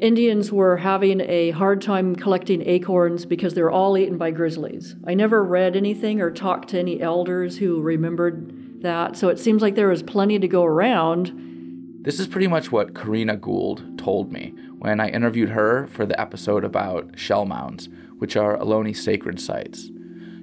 Indians 0.00 0.52
were 0.52 0.76
having 0.76 1.20
a 1.22 1.50
hard 1.52 1.80
time 1.80 2.14
collecting 2.14 2.62
acorns 2.68 3.24
because 3.24 3.54
they 3.54 3.62
were 3.62 3.70
all 3.70 3.96
eaten 3.96 4.18
by 4.18 4.30
grizzlies. 4.30 4.96
I 5.06 5.14
never 5.14 5.42
read 5.42 5.76
anything 5.76 6.20
or 6.20 6.30
talked 6.30 6.68
to 6.70 6.78
any 6.78 7.00
elders 7.00 7.58
who 7.58 7.80
remembered 7.80 8.82
that. 8.82 9.16
So 9.16 9.28
it 9.28 9.38
seems 9.38 9.62
like 9.62 9.76
there 9.76 9.88
was 9.88 10.02
plenty 10.02 10.38
to 10.38 10.48
go 10.48 10.64
around. 10.64 12.02
This 12.02 12.20
is 12.20 12.26
pretty 12.26 12.48
much 12.48 12.70
what 12.70 12.92
Corrina 12.92 13.40
Gould 13.40 13.98
told 13.98 14.30
me 14.30 14.54
when 14.78 15.00
I 15.00 15.08
interviewed 15.08 15.50
her 15.50 15.86
for 15.86 16.04
the 16.04 16.20
episode 16.20 16.64
about 16.64 17.18
shell 17.18 17.46
mounds, 17.46 17.88
which 18.18 18.36
are 18.36 18.58
Ohlone 18.58 18.94
sacred 18.94 19.40
sites. 19.40 19.90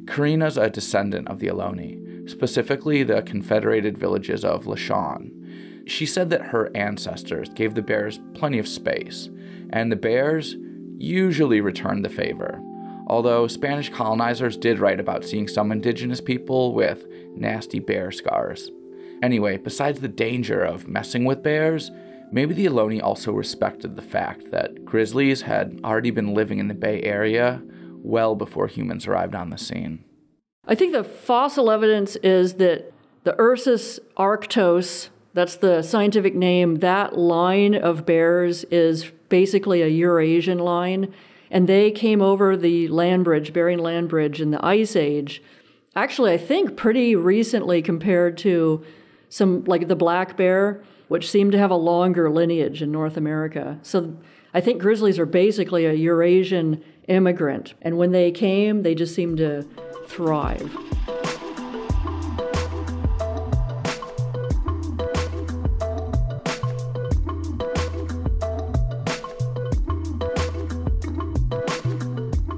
Corrina's 0.05 0.57
a 0.57 0.69
descendant 0.69 1.27
of 1.27 1.37
the 1.37 1.47
Ohlone, 1.47 2.00
specifically 2.31 3.03
the 3.03 3.21
Confederated 3.21 3.97
villages 3.97 4.43
of 4.43 4.65
Lisjan. 4.65 5.87
She 5.87 6.05
said 6.05 6.29
that 6.29 6.47
her 6.47 6.71
ancestors 6.75 7.49
gave 7.49 7.75
the 7.75 7.81
bears 7.81 8.19
plenty 8.33 8.59
of 8.59 8.67
space, 8.67 9.29
and 9.69 9.91
the 9.91 9.95
bears 9.95 10.55
usually 10.97 11.61
returned 11.61 12.05
the 12.05 12.09
favor. 12.09 12.61
Although 13.07 13.47
Spanish 13.47 13.89
colonizers 13.89 14.55
did 14.55 14.79
write 14.79 14.99
about 14.99 15.25
seeing 15.25 15.47
some 15.47 15.71
indigenous 15.71 16.21
people 16.21 16.73
with 16.73 17.05
nasty 17.35 17.79
bear 17.79 18.11
scars. 18.11 18.71
Anyway, 19.21 19.57
besides 19.57 19.99
the 19.99 20.07
danger 20.07 20.63
of 20.63 20.87
messing 20.87 21.25
with 21.25 21.43
bears, 21.43 21.91
maybe 22.31 22.53
the 22.53 22.65
Ohlone 22.67 23.03
also 23.03 23.31
respected 23.31 23.95
the 23.95 24.01
fact 24.01 24.51
that 24.51 24.85
grizzlies 24.85 25.41
had 25.41 25.79
already 25.83 26.11
been 26.11 26.33
living 26.33 26.59
in 26.59 26.67
the 26.67 26.73
Bay 26.73 27.01
Area 27.03 27.61
well 28.03 28.35
before 28.35 28.67
humans 28.67 29.05
arrived 29.07 29.35
on 29.35 29.49
the 29.49 29.57
scene. 29.57 30.03
I 30.67 30.75
think 30.75 30.93
the 30.93 31.03
fossil 31.03 31.71
evidence 31.71 32.15
is 32.17 32.55
that 32.55 32.93
the 33.23 33.39
Ursus 33.39 33.99
arctos, 34.17 35.09
that's 35.33 35.55
the 35.55 35.81
scientific 35.81 36.35
name, 36.35 36.75
that 36.75 37.17
line 37.17 37.73
of 37.75 38.05
bears 38.05 38.63
is 38.65 39.11
basically 39.29 39.81
a 39.81 39.87
Eurasian 39.87 40.59
line. 40.59 41.13
And 41.49 41.67
they 41.67 41.91
came 41.91 42.21
over 42.21 42.55
the 42.55 42.87
land 42.87 43.25
bridge, 43.25 43.51
Bering 43.51 43.79
Land 43.79 44.07
Bridge, 44.07 44.39
in 44.39 44.51
the 44.51 44.65
Ice 44.65 44.95
Age. 44.95 45.41
Actually, 45.95 46.31
I 46.31 46.37
think 46.37 46.77
pretty 46.77 47.15
recently 47.15 47.81
compared 47.81 48.37
to 48.39 48.85
some, 49.27 49.63
like 49.65 49.87
the 49.87 49.95
black 49.95 50.37
bear, 50.37 50.81
which 51.09 51.29
seemed 51.29 51.51
to 51.51 51.57
have 51.57 51.71
a 51.71 51.75
longer 51.75 52.29
lineage 52.29 52.81
in 52.81 52.91
North 52.91 53.17
America. 53.17 53.79
So 53.81 54.15
I 54.53 54.61
think 54.61 54.81
grizzlies 54.81 55.19
are 55.19 55.25
basically 55.25 55.85
a 55.85 55.93
Eurasian 55.93 56.81
immigrant. 57.09 57.73
And 57.81 57.97
when 57.97 58.11
they 58.11 58.31
came, 58.31 58.83
they 58.83 58.95
just 58.95 59.13
seemed 59.13 59.37
to 59.39 59.67
thrive. 60.11 60.77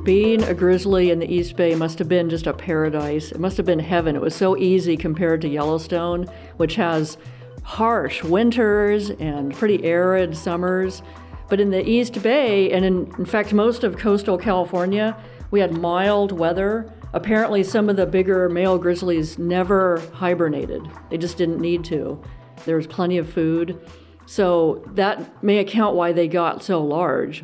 Being 0.03 0.43
a 0.43 0.53
grizzly 0.53 1.11
in 1.11 1.19
the 1.19 1.31
East 1.31 1.55
Bay 1.55 1.75
must 1.75 1.99
have 1.99 2.09
been 2.09 2.29
just 2.29 2.47
a 2.47 2.53
paradise. 2.53 3.31
It 3.31 3.39
must 3.39 3.55
have 3.57 3.65
been 3.65 3.79
heaven. 3.79 4.15
It 4.15 4.21
was 4.21 4.35
so 4.35 4.57
easy 4.57 4.97
compared 4.97 5.41
to 5.41 5.47
Yellowstone, 5.47 6.27
which 6.57 6.75
has 6.75 7.17
harsh 7.61 8.23
winters 8.23 9.11
and 9.11 9.53
pretty 9.53 9.83
arid 9.85 10.35
summers. 10.35 11.03
But 11.49 11.59
in 11.59 11.69
the 11.69 11.87
East 11.87 12.21
Bay, 12.21 12.71
and 12.71 12.83
in, 12.83 13.13
in 13.17 13.25
fact, 13.25 13.53
most 13.53 13.83
of 13.83 13.97
coastal 13.97 14.37
California, 14.37 15.15
we 15.51 15.59
had 15.59 15.71
mild 15.71 16.31
weather 16.31 16.91
Apparently, 17.13 17.63
some 17.63 17.89
of 17.89 17.95
the 17.95 18.05
bigger 18.05 18.49
male 18.49 18.77
grizzlies 18.77 19.37
never 19.37 19.99
hibernated, 20.13 20.89
they 21.09 21.17
just 21.17 21.37
didn't 21.37 21.61
need 21.61 21.83
to. 21.85 22.21
There 22.65 22.75
was 22.75 22.87
plenty 22.87 23.17
of 23.17 23.31
food. 23.31 23.79
So 24.25 24.83
that 24.93 25.43
may 25.43 25.59
account 25.59 25.95
why 25.95 26.11
they 26.11 26.27
got 26.27 26.63
so 26.63 26.83
large. 26.83 27.43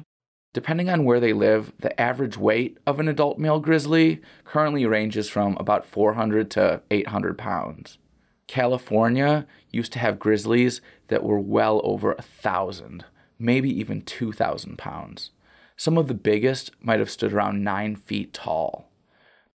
Depending 0.54 0.90
on 0.90 1.04
where 1.04 1.20
they 1.20 1.34
live, 1.34 1.72
the 1.80 2.00
average 2.02 2.38
weight 2.38 2.78
of 2.88 3.00
an 3.00 3.08
adult 3.08 3.38
male 3.38 3.60
grizzly 3.60 4.22
currently 4.46 4.86
ranges 4.86 5.30
from 5.30 5.56
about 5.60 5.86
400 5.86 6.50
to 6.52 6.82
800 6.90 7.38
pounds. 7.38 8.00
California 8.48 9.46
used 9.70 9.94
to 9.94 10.00
have 10.00 10.18
grizzlies 10.18 10.82
that 11.10 11.24
were 11.24 11.40
well 11.40 11.82
over 11.84 12.14
a 12.14 12.24
thousand, 12.24 13.06
maybe 13.38 13.70
even 13.70 14.02
2,000 14.02 14.78
pounds. 14.80 15.30
Some 15.78 16.00
of 16.00 16.08
the 16.08 16.16
biggest 16.16 16.72
might 16.82 17.00
have 17.00 17.12
stood 17.12 17.32
around 17.32 17.64
nine 17.64 17.96
feet 17.96 18.34
tall. 18.34 18.89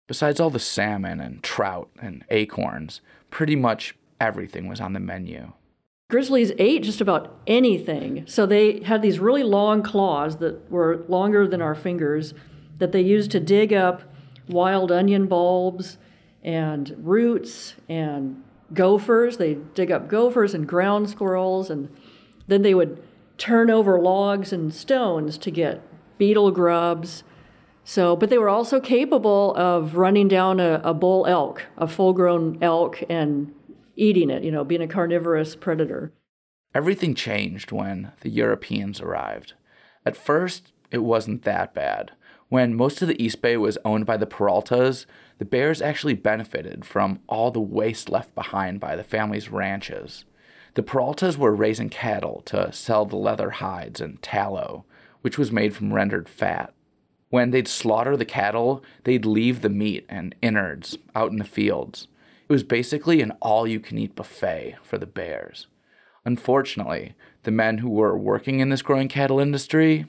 Besides 0.07 0.39
all 0.39 0.51
the 0.51 0.59
salmon 0.59 1.21
and 1.21 1.43
trout 1.43 1.89
and 2.01 2.25
acorns, 2.31 3.01
pretty 3.31 3.57
much 3.57 3.97
everything 4.21 4.69
was 4.69 4.81
on 4.81 4.93
the 4.93 5.01
menu. 5.01 5.53
Grizzlies 6.11 6.53
ate 6.59 6.83
just 6.83 7.01
about 7.01 7.41
anything. 7.47 8.25
So 8.27 8.45
they 8.45 8.81
had 8.81 9.01
these 9.01 9.19
really 9.19 9.43
long 9.43 9.83
claws 9.83 10.37
that 10.39 10.71
were 10.71 11.05
longer 11.09 11.49
than 11.49 11.63
our 11.63 11.75
fingers 11.75 12.35
that 12.79 12.93
they 12.93 13.01
used 13.01 13.31
to 13.31 13.41
dig 13.41 13.73
up 13.73 14.03
wild 14.49 14.93
onion 14.93 15.27
bulbs 15.27 15.97
and 16.43 16.95
roots 16.99 17.75
and 17.89 18.43
gophers. 18.75 19.39
They 19.39 19.55
dig 19.55 19.91
up 19.91 20.09
gophers 20.09 20.53
and 20.53 20.69
ground 20.69 21.09
squirrels, 21.09 21.71
and 21.71 21.89
then 22.47 22.63
they 22.63 22.75
would 22.75 23.03
turn 23.39 23.71
over 23.71 23.99
logs 23.99 24.53
and 24.53 24.73
stones 24.73 25.39
to 25.39 25.51
get 25.51 25.83
beetle 26.19 26.51
grubs 26.51 27.25
so, 27.85 28.17
but 28.17 28.31
they 28.31 28.39
were 28.39 28.49
also 28.49 28.81
capable 28.81 29.55
of 29.57 29.97
running 29.97 30.27
down 30.27 30.59
a, 30.59 30.81
a 30.83 30.95
bull 30.95 31.27
elk, 31.27 31.67
a 31.77 31.87
full 31.87 32.15
grown 32.15 32.59
elk, 32.63 33.03
and 33.09 33.55
eating 33.95 34.31
it, 34.31 34.43
you 34.43 34.51
know, 34.51 34.65
being 34.65 34.83
a 34.83 34.89
carnivorous 34.89 35.55
predator. 35.55 36.13
Everything 36.75 37.15
changed 37.15 37.71
when 37.71 38.13
the 38.21 38.31
Europeans 38.31 39.01
arrived. 39.01 39.53
At 40.05 40.17
first, 40.17 40.73
it 40.91 40.99
wasn't 40.99 41.43
that 41.43 41.75
bad. 41.75 42.13
When 42.49 42.75
most 42.75 43.03
of 43.03 43.09
the 43.09 43.23
East 43.23 43.43
Bay 43.43 43.57
was 43.57 43.79
owned 43.85 44.07
by 44.07 44.17
the 44.17 44.27
Peraltas, 44.27 45.07
the 45.39 45.45
Bears 45.45 45.83
actually 45.83 46.15
benefited 46.15 46.85
from 46.85 47.21
all 47.29 47.51
the 47.51 47.61
waste 47.61 48.09
left 48.09 48.35
behind 48.35 48.81
by 48.81 48.97
the 48.97 49.05
family's 49.05 49.51
ranches. 49.51 50.25
The 50.75 50.83
Peraltas 50.83 51.37
were 51.37 51.55
raising 51.55 51.91
cattle 51.91 52.43
to 52.47 52.73
sell 52.73 53.07
the 53.07 53.17
leather 53.17 53.51
hides 53.51 54.01
and 54.01 54.21
tallow, 54.23 54.85
which 55.21 55.39
was 55.39 55.53
made 55.53 55.75
from 55.75 55.93
rendered 55.93 56.29
fat. 56.29 56.75
When 57.35 57.51
they'd 57.51 57.67
slaughter 57.67 58.17
the 58.17 58.25
cattle, 58.25 58.85
they'd 59.03 59.27
leave 59.27 59.61
the 59.61 59.69
meat 59.69 60.07
and 60.09 60.37
innards 60.41 60.99
out 61.17 61.33
in 61.33 61.39
the 61.39 61.45
fields. 61.45 62.07
It 62.49 62.53
was 62.53 62.63
basically 62.63 63.21
an 63.23 63.33
all 63.43 63.67
you 63.67 63.81
can 63.81 63.99
eat 63.99 64.15
buffet 64.15 64.77
for 64.85 64.99
the 64.99 65.07
bears. 65.07 65.67
Unfortunately, 66.25 67.15
the 67.43 67.51
men 67.51 67.79
who 67.79 67.91
were 67.91 68.17
working 68.17 68.61
in 68.61 68.69
this 68.69 68.83
growing 68.83 69.09
cattle 69.09 69.41
industry 69.41 70.07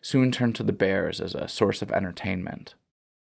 soon 0.00 0.32
turned 0.32 0.54
to 0.54 0.62
the 0.62 0.72
bears 0.72 1.20
as 1.20 1.34
a 1.34 1.46
source 1.46 1.82
of 1.82 1.92
entertainment. 1.92 2.74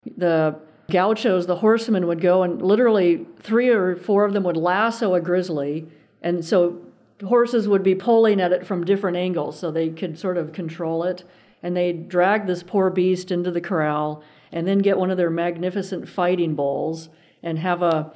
The 0.06 0.56
gauchos, 0.90 1.46
the 1.46 1.58
horsemen, 1.58 2.08
would 2.08 2.22
go 2.22 2.44
and 2.44 2.62
literally 2.62 3.28
three 3.40 3.68
or 3.68 3.98
four 3.98 4.24
of 4.24 4.32
them 4.32 4.46
would 4.46 4.56
lasso 4.56 5.16
a 5.16 5.20
grizzly. 5.20 5.86
And 6.22 6.46
so 6.46 6.80
horses 7.26 7.68
would 7.68 7.84
be 7.84 7.94
pulling 7.94 8.40
at 8.40 8.54
it 8.54 8.66
from 8.66 8.86
different 8.86 9.18
angles 9.18 9.60
so 9.60 9.70
they 9.70 9.90
could 9.90 10.18
sort 10.18 10.38
of 10.38 10.54
control 10.54 11.04
it 11.04 11.26
and 11.64 11.76
they'd 11.76 12.10
drag 12.10 12.46
this 12.46 12.62
poor 12.62 12.90
beast 12.90 13.32
into 13.32 13.50
the 13.50 13.62
corral 13.62 14.22
and 14.52 14.68
then 14.68 14.80
get 14.80 15.00
one 15.00 15.10
of 15.10 15.18
their 15.18 15.32
magnificent 15.32 16.08
fighting 16.08 16.54
bulls 16.54 17.10
and 17.42 17.58
have 17.58 17.82
a 17.82 18.14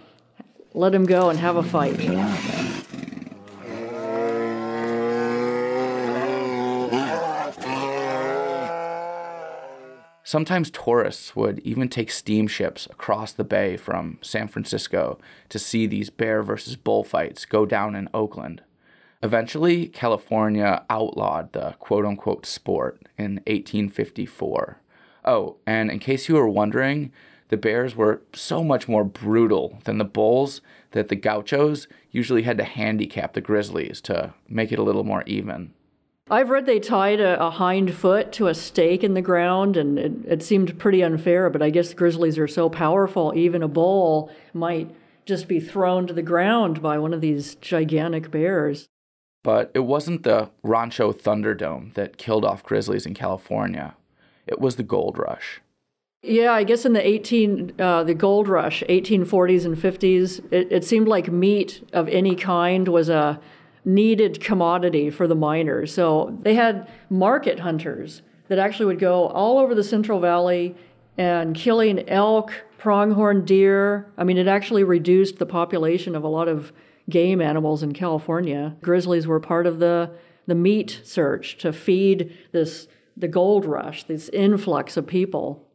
let 0.74 0.94
him 0.94 1.06
go 1.06 1.30
and 1.30 1.40
have 1.40 1.56
a 1.56 1.64
fight. 1.64 1.98
Sometimes 10.24 10.70
tourists 10.70 11.38
would 11.38 11.60
even 11.60 11.88
take 11.88 12.12
steamships 12.12 12.86
across 12.88 13.32
the 13.32 13.46
bay 13.46 13.78
from 13.78 14.20
San 14.22 14.50
Francisco 14.50 15.18
to 15.48 15.58
see 15.58 15.88
these 15.88 16.10
bear 16.10 16.44
versus 16.44 16.76
bull 16.76 17.06
fights 17.06 17.46
go 17.46 17.66
down 17.66 17.96
in 17.96 18.10
Oakland. 18.14 18.62
Eventually, 19.24 19.88
California 19.88 20.84
outlawed 20.90 21.54
the 21.54 21.76
quote 21.80 22.06
unquote 22.06 22.46
sport 22.46 23.02
in 23.18 23.36
1854. 23.48 24.82
Oh, 25.26 25.58
and 25.66 25.90
in 25.90 26.00
case 26.00 26.30
you 26.30 26.36
were 26.36 26.48
wondering, 26.48 27.12
the 27.50 27.58
bears 27.58 27.96
were 27.96 28.22
so 28.34 28.64
much 28.64 28.88
more 28.88 29.04
brutal 29.04 29.80
than 29.86 29.98
the 29.98 30.06
bulls 30.06 30.62
that 30.92 31.08
the 31.08 31.16
gauchos 31.16 31.88
usually 32.12 32.44
had 32.44 32.58
to 32.58 32.64
handicap 32.64 33.34
the 33.34 33.42
grizzlies 33.42 34.02
to 34.02 34.34
make 34.48 34.72
it 34.72 34.80
a 34.80 34.84
little 34.84 35.04
more 35.04 35.24
even. 35.26 35.74
I've 36.30 36.50
read 36.50 36.66
they 36.66 36.80
tied 36.80 37.22
a, 37.22 37.42
a 37.42 37.50
hind 37.50 37.94
foot 37.94 38.34
to 38.34 38.48
a 38.48 38.54
stake 38.54 39.04
in 39.04 39.14
the 39.14 39.22
ground, 39.22 39.78
and 39.78 39.98
it, 39.98 40.12
it 40.28 40.44
seemed 40.44 40.78
pretty 40.78 41.02
unfair, 41.02 41.50
but 41.50 41.62
I 41.62 41.70
guess 41.70 41.94
grizzlies 41.94 42.38
are 42.38 42.50
so 42.50 42.70
powerful, 42.70 43.32
even 43.34 43.64
a 43.64 43.70
bull 43.70 44.30
might 44.54 44.94
just 45.26 45.48
be 45.48 45.62
thrown 45.62 46.06
to 46.08 46.14
the 46.14 46.22
ground 46.22 46.82
by 46.82 46.98
one 46.98 47.14
of 47.14 47.22
these 47.22 47.56
gigantic 47.56 48.30
bears. 48.30 48.90
But 49.44 49.72
it 49.74 49.82
wasn't 49.82 50.24
the 50.24 50.50
Rancho 50.64 51.14
Thunderdome 51.14 51.94
that 51.94 52.18
killed 52.18 52.44
off 52.44 52.64
grizzlies 52.64 53.06
in 53.06 53.14
California. 53.14 53.96
It 54.46 54.60
was 54.60 54.76
the 54.76 54.84
gold 54.84 55.18
rush. 55.18 55.62
Yeah, 56.24 56.52
I 56.52 56.64
guess 56.64 56.86
in 56.86 56.94
the 56.94 57.08
18 57.08 57.74
uh, 57.80 58.04
the 58.04 58.14
gold 58.14 58.48
rush, 58.48 58.84
1840s 58.90 59.66
and 59.66 59.78
50s, 59.78 60.44
it, 60.52 60.72
it 60.72 60.84
seemed 60.84 61.08
like 61.08 61.32
meat 61.32 61.88
of 61.94 62.10
any 62.10 62.36
kind 62.36 62.88
was 62.88 63.08
a 63.08 63.40
needed 63.86 64.42
commodity 64.42 65.10
for 65.10 65.28
the 65.28 65.36
miners. 65.36 65.94
So 65.94 66.38
they 66.42 66.56
had 66.56 66.90
market 67.10 67.60
hunters 67.60 68.22
that 68.50 68.60
actually 68.60 68.88
would 68.88 69.00
go 69.00 69.28
all 69.28 69.60
over 69.60 69.74
the 69.74 69.84
Central 69.84 70.20
Valley 70.20 70.76
and 71.18 71.56
killing 71.56 72.08
elk, 72.10 72.52
pronghorn 72.78 73.46
deer. 73.46 74.12
I 74.18 74.24
mean, 74.24 74.38
it 74.38 74.48
actually 74.48 74.84
reduced 74.84 75.38
the 75.38 75.46
population 75.46 76.16
of 76.16 76.24
a 76.24 76.28
lot 76.28 76.48
of 76.48 76.74
game 77.10 77.42
animals 77.42 77.84
in 77.84 77.94
California. 77.94 78.76
Grizzlies 78.82 79.28
were 79.28 79.40
part 79.40 79.66
of 79.66 79.80
the, 79.80 80.12
the 80.46 80.56
meat 80.56 81.02
search 81.04 81.58
to 81.60 81.72
feed 81.74 82.36
this 82.52 82.88
the 83.16 83.28
gold 83.28 83.66
rush, 83.66 84.04
this 84.04 84.30
influx 84.30 84.96
of 84.96 85.08
people. 85.08 85.68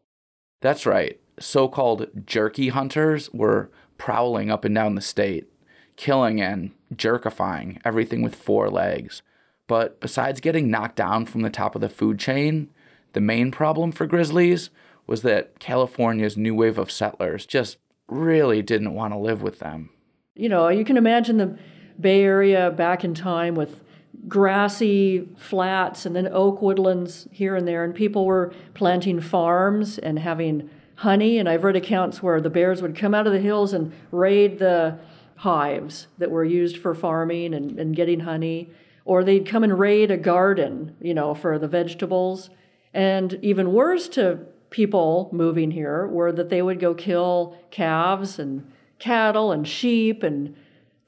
That's 0.60 0.86
right. 0.86 1.18
So 1.40 1.66
called 1.66 2.08
jerky 2.24 2.68
hunters 2.68 3.28
were 3.32 3.68
prowling 3.98 4.50
up 4.50 4.64
and 4.64 4.74
down 4.74 4.94
the 4.94 5.00
state, 5.00 5.48
killing 5.96 6.40
and 6.40 6.70
jerkifying 6.94 7.80
everything 7.84 8.22
with 8.22 8.36
four 8.36 8.70
legs. 8.70 9.22
But 9.66 10.00
besides 10.00 10.40
getting 10.40 10.70
knocked 10.70 10.96
down 10.96 11.26
from 11.26 11.42
the 11.42 11.50
top 11.50 11.74
of 11.74 11.80
the 11.80 11.88
food 11.88 12.18
chain, 12.18 12.68
the 13.12 13.20
main 13.20 13.50
problem 13.50 13.90
for 13.90 14.06
grizzlies 14.06 14.70
was 15.06 15.22
that 15.22 15.58
California's 15.58 16.36
new 16.36 16.54
wave 16.54 16.78
of 16.78 16.90
settlers 16.90 17.44
just 17.44 17.78
really 18.08 18.62
didn't 18.62 18.94
want 18.94 19.12
to 19.12 19.18
live 19.18 19.42
with 19.42 19.58
them. 19.58 19.90
You 20.34 20.48
know, 20.48 20.68
you 20.68 20.84
can 20.84 20.96
imagine 20.96 21.36
the 21.36 21.58
Bay 22.00 22.22
Area 22.22 22.70
back 22.70 23.04
in 23.04 23.12
time 23.12 23.54
with 23.54 23.84
grassy 24.28 25.28
flats 25.36 26.06
and 26.06 26.16
then 26.16 26.26
oak 26.28 26.62
woodlands 26.62 27.28
here 27.30 27.54
and 27.54 27.68
there, 27.68 27.84
and 27.84 27.94
people 27.94 28.24
were 28.24 28.54
planting 28.72 29.20
farms 29.20 29.98
and 29.98 30.18
having 30.18 30.70
honey. 30.96 31.36
And 31.36 31.50
I've 31.50 31.64
read 31.64 31.76
accounts 31.76 32.22
where 32.22 32.40
the 32.40 32.48
bears 32.48 32.80
would 32.80 32.96
come 32.96 33.14
out 33.14 33.26
of 33.26 33.34
the 33.34 33.40
hills 33.40 33.74
and 33.74 33.92
raid 34.10 34.58
the 34.58 34.98
hives 35.36 36.06
that 36.16 36.30
were 36.30 36.44
used 36.44 36.78
for 36.78 36.94
farming 36.94 37.52
and, 37.52 37.78
and 37.78 37.94
getting 37.94 38.20
honey, 38.20 38.70
or 39.04 39.22
they'd 39.22 39.46
come 39.46 39.64
and 39.64 39.78
raid 39.78 40.10
a 40.10 40.16
garden, 40.16 40.96
you 40.98 41.12
know, 41.12 41.34
for 41.34 41.58
the 41.58 41.68
vegetables. 41.68 42.48
And 42.94 43.38
even 43.42 43.74
worse 43.74 44.08
to 44.10 44.46
people 44.70 45.28
moving 45.30 45.72
here 45.72 46.06
were 46.06 46.32
that 46.32 46.48
they 46.48 46.62
would 46.62 46.80
go 46.80 46.94
kill 46.94 47.58
calves 47.70 48.38
and 48.38 48.72
cattle 49.02 49.50
and 49.50 49.66
sheep 49.66 50.22
and 50.22 50.54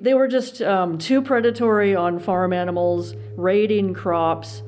they 0.00 0.14
were 0.14 0.26
just 0.26 0.60
um, 0.60 0.98
too 0.98 1.22
predatory 1.22 1.94
on 1.94 2.18
farm 2.18 2.52
animals 2.52 3.14
raiding 3.36 3.94
crops 3.94 4.64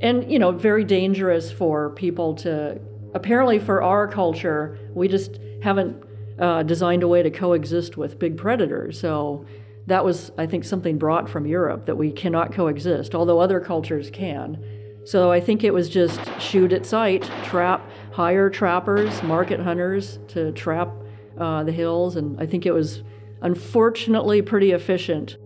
and 0.00 0.30
you 0.30 0.38
know 0.38 0.52
very 0.52 0.84
dangerous 0.84 1.50
for 1.50 1.90
people 1.90 2.34
to 2.34 2.80
apparently 3.14 3.58
for 3.58 3.82
our 3.82 4.06
culture 4.06 4.78
we 4.94 5.08
just 5.08 5.40
haven't 5.60 6.04
uh, 6.38 6.62
designed 6.62 7.02
a 7.02 7.08
way 7.08 7.20
to 7.20 7.30
coexist 7.30 7.96
with 7.96 8.16
big 8.16 8.36
predators. 8.36 9.00
So 9.00 9.44
that 9.88 10.04
was 10.04 10.30
i 10.38 10.46
think 10.46 10.64
something 10.64 10.98
brought 10.98 11.28
from 11.28 11.46
europe 11.46 11.86
that 11.86 11.96
we 11.96 12.12
cannot 12.12 12.52
coexist 12.52 13.14
although 13.14 13.40
other 13.40 13.58
cultures 13.58 14.08
can. 14.10 14.62
So 15.04 15.32
i 15.32 15.40
think 15.40 15.64
it 15.64 15.74
was 15.74 15.88
just 15.88 16.20
shoot 16.40 16.72
at 16.72 16.86
sight 16.86 17.28
trap 17.42 17.82
hire 18.12 18.50
trappers 18.50 19.20
market 19.24 19.58
hunters 19.58 20.20
to 20.28 20.52
trap 20.52 20.92
uh, 21.38 21.64
the 21.64 21.72
hills, 21.72 22.16
and 22.16 22.40
I 22.40 22.46
think 22.46 22.66
it 22.66 22.72
was 22.72 23.02
unfortunately 23.42 24.42
pretty 24.42 24.72
efficient. 24.72 25.36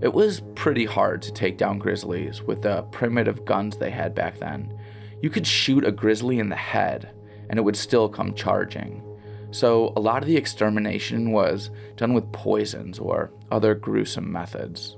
It 0.00 0.14
was 0.14 0.40
pretty 0.54 0.86
hard 0.86 1.20
to 1.22 1.32
take 1.32 1.58
down 1.58 1.78
grizzlies 1.78 2.42
with 2.42 2.62
the 2.62 2.82
primitive 2.90 3.44
guns 3.44 3.76
they 3.76 3.90
had 3.90 4.14
back 4.14 4.38
then. 4.38 4.72
You 5.20 5.28
could 5.28 5.46
shoot 5.46 5.84
a 5.84 5.92
grizzly 5.92 6.38
in 6.38 6.48
the 6.48 6.56
head, 6.56 7.10
and 7.50 7.58
it 7.58 7.62
would 7.62 7.76
still 7.76 8.08
come 8.08 8.34
charging. 8.34 9.02
So, 9.50 9.92
a 9.96 10.00
lot 10.00 10.22
of 10.22 10.28
the 10.28 10.36
extermination 10.36 11.32
was 11.32 11.70
done 11.96 12.14
with 12.14 12.32
poisons 12.32 12.98
or 12.98 13.32
other 13.50 13.74
gruesome 13.74 14.30
methods. 14.30 14.96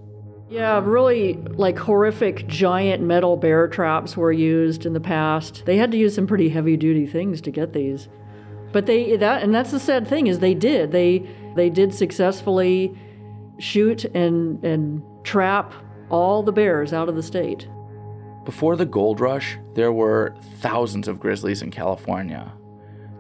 Yeah, 0.53 0.83
really 0.85 1.33
like 1.33 1.79
horrific 1.79 2.47
giant 2.47 3.03
metal 3.03 3.39
bear 3.39 3.67
traps 3.69 4.19
were 4.19 4.31
used 4.31 4.85
in 4.85 4.93
the 4.93 5.01
past. 5.01 5.63
They 5.65 5.79
had 5.79 5.91
to 5.93 5.97
use 5.97 6.15
some 6.15 6.27
pretty 6.27 6.51
heavy 6.51 6.77
duty 6.77 7.07
things 7.07 7.41
to 7.41 7.51
get 7.51 7.73
these. 7.73 8.11
But 8.73 8.87
they 8.87 9.17
that 9.17 9.43
and 9.43 9.55
that's 9.55 9.71
the 9.71 9.81
sad 9.81 10.09
thing 10.09 10.27
is 10.27 10.39
they 10.39 10.55
did. 10.55 10.93
They 10.93 11.29
they 11.55 11.71
did 11.71 11.95
successfully 11.95 12.99
shoot 13.59 14.05
and 14.07 14.63
and 14.65 15.03
trap 15.25 15.75
all 16.11 16.43
the 16.43 16.53
bears 16.53 16.93
out 16.93 17.09
of 17.09 17.15
the 17.15 17.23
state. 17.23 17.69
Before 18.45 18.75
the 18.75 18.87
gold 18.87 19.21
rush, 19.21 19.57
there 19.75 19.93
were 19.93 20.35
thousands 20.59 21.07
of 21.07 21.21
grizzlies 21.21 21.63
in 21.63 21.71
California. 21.71 22.53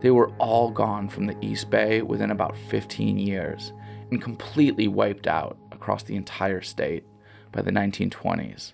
They 0.01 0.11
were 0.11 0.33
all 0.39 0.71
gone 0.71 1.09
from 1.09 1.27
the 1.27 1.37
East 1.41 1.71
Bay 1.71 2.03
within 2.03 2.33
about 2.33 2.57
15 2.57 3.19
years 3.19 3.73
and 4.11 4.21
completely 4.21 4.89
wiped 4.89 5.29
out 5.29 5.57
across 5.71 6.03
the 6.03 6.17
entire 6.17 6.61
state 6.61 7.05
by 7.53 7.63
the 7.63 7.71
1920s. 7.71 8.73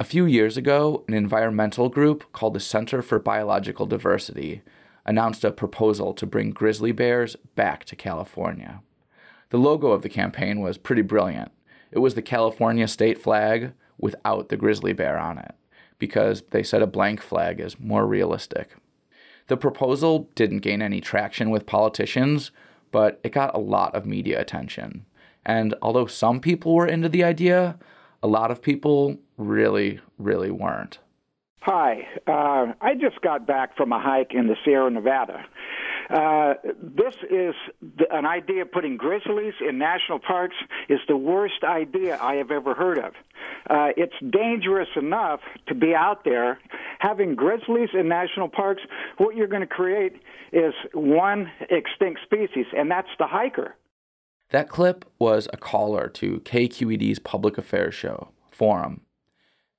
A 0.00 0.04
few 0.04 0.26
years 0.26 0.56
ago, 0.56 1.04
an 1.06 1.14
environmental 1.14 1.88
group 1.88 2.32
called 2.32 2.54
the 2.54 2.60
Center 2.60 3.00
for 3.00 3.20
Biological 3.20 3.86
Diversity 3.86 4.62
announced 5.06 5.44
a 5.44 5.50
proposal 5.50 6.14
to 6.14 6.26
bring 6.26 6.50
grizzly 6.50 6.92
bears 6.92 7.36
back 7.54 7.84
to 7.84 7.96
California. 7.96 8.80
The 9.50 9.58
logo 9.58 9.92
of 9.92 10.02
the 10.02 10.08
campaign 10.08 10.60
was 10.60 10.78
pretty 10.78 11.02
brilliant. 11.02 11.52
It 11.90 11.98
was 11.98 12.14
the 12.14 12.22
California 12.22 12.88
state 12.88 13.18
flag 13.18 13.72
without 13.98 14.48
the 14.48 14.56
grizzly 14.56 14.92
bear 14.92 15.18
on 15.18 15.38
it, 15.38 15.54
because 15.98 16.42
they 16.50 16.62
said 16.62 16.82
a 16.82 16.86
blank 16.86 17.20
flag 17.20 17.60
is 17.60 17.78
more 17.78 18.06
realistic. 18.06 18.74
The 19.46 19.56
proposal 19.56 20.30
didn't 20.34 20.60
gain 20.60 20.82
any 20.82 21.00
traction 21.00 21.50
with 21.50 21.66
politicians, 21.66 22.50
but 22.90 23.20
it 23.22 23.32
got 23.32 23.54
a 23.54 23.60
lot 23.60 23.94
of 23.94 24.06
media 24.06 24.40
attention. 24.40 25.04
And 25.44 25.74
although 25.82 26.06
some 26.06 26.40
people 26.40 26.74
were 26.74 26.86
into 26.86 27.08
the 27.08 27.22
idea, 27.22 27.78
a 28.22 28.26
lot 28.26 28.50
of 28.50 28.62
people 28.62 29.18
really, 29.36 30.00
really 30.18 30.50
weren't. 30.50 30.98
Hi, 31.66 32.06
uh, 32.26 32.74
I 32.82 32.94
just 32.94 33.22
got 33.22 33.46
back 33.46 33.74
from 33.74 33.90
a 33.90 33.98
hike 33.98 34.34
in 34.34 34.48
the 34.48 34.56
Sierra 34.66 34.90
Nevada. 34.90 35.46
Uh, 36.10 36.54
this 36.82 37.14
is 37.30 37.54
the, 37.80 38.04
an 38.10 38.26
idea 38.26 38.66
putting 38.66 38.98
grizzlies 38.98 39.54
in 39.66 39.78
national 39.78 40.18
parks 40.18 40.56
is 40.90 41.00
the 41.08 41.16
worst 41.16 41.64
idea 41.64 42.18
I 42.20 42.34
have 42.34 42.50
ever 42.50 42.74
heard 42.74 42.98
of. 42.98 43.14
Uh, 43.70 43.88
it's 43.96 44.12
dangerous 44.28 44.90
enough 44.94 45.40
to 45.66 45.74
be 45.74 45.94
out 45.94 46.26
there 46.26 46.58
having 46.98 47.34
grizzlies 47.34 47.88
in 47.94 48.08
national 48.08 48.50
parks. 48.50 48.82
What 49.16 49.34
you're 49.34 49.46
going 49.46 49.62
to 49.62 49.66
create 49.66 50.20
is 50.52 50.74
one 50.92 51.50
extinct 51.70 52.20
species, 52.24 52.66
and 52.76 52.90
that's 52.90 53.08
the 53.18 53.26
hiker. 53.26 53.74
That 54.50 54.68
clip 54.68 55.06
was 55.18 55.48
a 55.50 55.56
caller 55.56 56.10
to 56.10 56.40
KQED's 56.40 57.20
public 57.20 57.56
affairs 57.56 57.94
show, 57.94 58.28
Forum. 58.50 59.00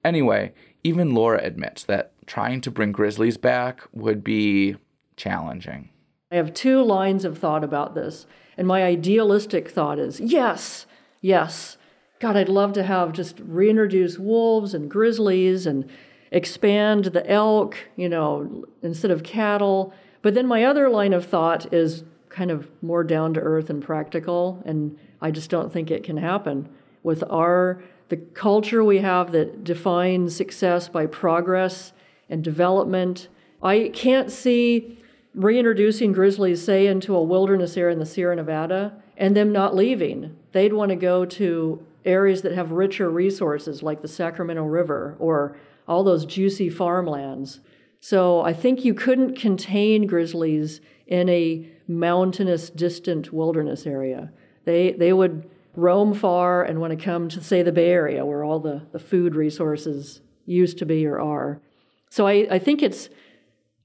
Anyway, 0.04 0.54
even 0.86 1.16
Laura 1.16 1.40
admits 1.44 1.84
that 1.86 2.12
trying 2.28 2.62
to 2.62 2.70
bring 2.70 2.92
grizzlies 2.92 3.38
back 3.38 3.82
would 3.92 4.24
be 4.24 4.76
challenging. 5.18 5.90
I 6.32 6.36
have 6.36 6.54
two 6.54 6.84
lines 6.84 7.26
of 7.26 7.40
thought 7.40 7.64
about 7.64 7.96
this. 7.96 8.28
And 8.56 8.68
my 8.68 8.84
idealistic 8.84 9.72
thought 9.72 9.98
is 9.98 10.20
yes, 10.20 10.86
yes. 11.22 11.78
God, 12.20 12.38
I'd 12.38 12.50
love 12.50 12.72
to 12.74 12.84
have 12.84 13.14
just 13.14 13.40
reintroduce 13.40 14.20
wolves 14.20 14.76
and 14.76 14.90
grizzlies 14.90 15.66
and 15.66 15.90
expand 16.30 17.06
the 17.06 17.28
elk, 17.28 17.78
you 17.96 18.08
know, 18.08 18.66
instead 18.84 19.10
of 19.10 19.24
cattle. 19.24 19.92
But 20.22 20.36
then 20.36 20.46
my 20.46 20.64
other 20.64 20.88
line 20.88 21.14
of 21.14 21.26
thought 21.26 21.74
is 21.74 22.04
kind 22.30 22.52
of 22.52 22.70
more 22.84 23.04
down 23.04 23.34
to 23.34 23.40
earth 23.40 23.72
and 23.72 23.84
practical. 23.84 24.62
And 24.66 25.00
I 25.20 25.32
just 25.32 25.50
don't 25.50 25.74
think 25.74 25.90
it 25.90 26.04
can 26.04 26.18
happen 26.18 26.70
with 27.02 27.24
our 27.28 27.82
the 28.10 28.18
culture 28.18 28.84
we 28.84 29.00
have 29.00 29.32
that 29.32 29.64
defines 29.64 30.36
success 30.36 30.88
by 30.88 31.06
progress 31.06 31.94
and 32.30 32.44
development. 32.44 33.28
I 33.62 33.90
can't 33.94 34.32
see 34.32 35.00
reintroducing 35.34 36.14
grizzlies, 36.14 36.64
say, 36.64 36.88
into 36.88 37.16
a 37.16 37.24
wilderness 37.24 37.76
area 37.78 37.94
in 37.94 38.00
the 38.00 38.06
Sierra 38.06 38.36
Nevada 38.36 38.94
and 39.18 39.36
them 39.36 39.52
not 39.52 39.76
leaving. 39.76 40.36
They'd 40.52 40.74
want 40.74 40.90
to 40.90 40.96
go 40.96 41.26
to 41.26 41.86
areas 42.04 42.42
that 42.44 42.54
have 42.54 42.72
richer 42.72 43.10
resources 43.10 43.82
like 43.82 44.02
the 44.02 44.08
Sacramento 44.08 44.64
River 44.64 45.16
or 45.20 45.58
all 45.88 46.04
those 46.04 46.26
juicy 46.26 46.70
farmlands. 46.70 47.60
So 48.00 48.42
I 48.42 48.54
think 48.54 48.86
you 48.86 48.94
couldn't 48.94 49.36
contain 49.36 50.06
grizzlies 50.06 50.80
in 51.08 51.28
a 51.30 51.68
mountainous, 51.88 52.70
distant 52.70 53.34
wilderness 53.34 53.86
area. 53.86 54.32
They, 54.64 54.92
they 54.92 55.14
would 55.14 55.50
roam 55.76 56.14
far 56.14 56.64
and 56.64 56.80
want 56.80 56.98
to 56.98 57.04
come 57.04 57.30
to, 57.30 57.44
say, 57.44 57.62
the 57.62 57.72
Bay 57.72 57.90
Area 57.90 58.26
where 58.26 58.44
all 58.44 58.60
the, 58.60 58.84
the 58.92 59.00
food 59.00 59.36
resources 59.36 60.22
used 60.46 60.78
to 60.78 60.86
be 60.86 61.06
or 61.06 61.20
are. 61.20 61.62
So 62.10 62.28
I, 62.28 62.48
I 62.50 62.60
think 62.60 62.82
it's 62.82 63.10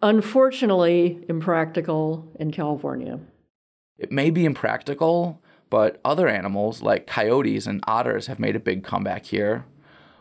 unfortunately 0.03 1.25
impractical 1.29 2.31
in 2.39 2.51
California. 2.53 3.21
It 3.99 4.13
may 4.13 4.31
be 4.31 4.45
impractical, 4.45 5.43
but 5.69 6.01
other 6.05 6.29
animals 6.29 6.83
like 6.83 7.07
coyotes 7.07 7.67
and 7.67 7.83
otters 7.87 8.27
have 8.27 8.39
made 8.39 8.57
a 8.57 8.61
big 8.61 8.83
comeback 8.83 9.27
here. 9.27 9.67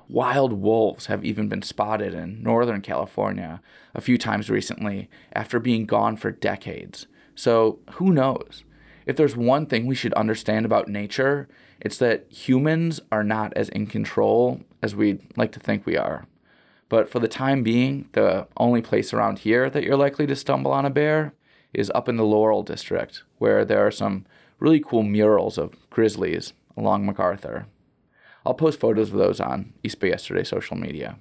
Wild 0.08 0.54
wolves 0.54 1.06
have 1.06 1.24
even 1.24 1.48
been 1.48 1.62
spotted 1.62 2.14
in 2.14 2.42
Northern 2.42 2.82
California 2.82 3.62
a 3.94 4.02
few 4.02 4.18
times 4.18 4.50
recently 4.50 5.10
after 5.34 5.60
being 5.60 5.86
gone 5.86 6.18
for 6.18 6.32
decades. 6.32 7.08
So, 7.36 7.80
who 7.94 8.12
knows? 8.12 8.64
If 9.10 9.16
there's 9.16 9.36
one 9.36 9.66
thing 9.66 9.88
we 9.88 9.96
should 9.96 10.14
understand 10.14 10.68
about 10.68 10.88
nature, 10.88 11.48
it's 11.82 11.98
that 11.98 12.32
humans 12.32 13.02
are 13.12 13.24
not 13.24 13.52
as 13.56 13.68
in 13.70 13.88
control 13.88 14.62
as 14.84 14.96
we'd 14.96 15.36
like 15.36 15.52
to 15.54 15.60
think 15.60 15.84
we 15.84 15.98
are. 15.98 16.28
But 16.90 17.10
for 17.10 17.18
the 17.18 17.28
time 17.28 17.64
being, 17.64 18.08
the 18.12 18.46
only 18.58 18.84
place 18.84 19.12
around 19.12 19.40
here 19.40 19.68
that 19.68 19.84
you're 19.84 19.98
likely 19.98 20.28
to 20.28 20.36
stumble 20.36 20.72
on 20.72 20.86
a 20.86 20.92
bear 20.92 21.34
is 21.74 21.92
up 21.96 22.08
in 22.08 22.18
the 22.18 22.24
Laurel 22.24 22.62
district, 22.62 23.24
where 23.40 23.66
there 23.66 23.84
are 23.84 23.90
some 23.90 24.28
really 24.60 24.80
cool 24.80 25.02
murals 25.02 25.58
of 25.58 25.74
grizzlies 25.90 26.54
along 26.78 27.08
MacArthur. 27.08 27.66
I'll 28.46 28.54
post 28.54 28.80
photos 28.80 29.10
of 29.10 29.18
those 29.18 29.40
on 29.40 29.74
East 29.84 30.00
Bay 30.00 30.10
Yesterday 30.10 30.44
social 30.44 30.78
media. 30.78 31.18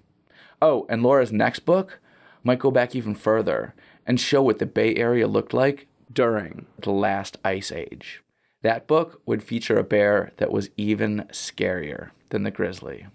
Oh, 0.61 0.85
and 0.91 1.03
Laura's 1.03 1.33
next 1.33 1.61
book 1.61 2.01
might 2.45 2.59
go 2.59 2.71
back 2.71 2.95
even 2.95 3.15
further 3.15 3.75
and 4.07 4.21
show 4.21 4.43
what 4.43 4.59
the 4.59 4.67
Bay 4.67 4.95
Area 4.95 5.27
looked 5.27 5.55
like 5.55 5.87
during 6.13 6.67
the 6.83 6.91
last 6.91 7.39
ice 7.45 7.73
age. 7.73 8.23
That 8.63 8.87
book 8.87 9.23
would 9.25 9.43
feature 9.43 9.79
a 9.79 9.85
bear 9.85 10.33
that 10.39 10.51
was 10.51 10.71
even 10.77 11.27
scarier 11.31 12.11
than 12.31 12.43
the 12.43 12.51
grizzly. 12.51 13.07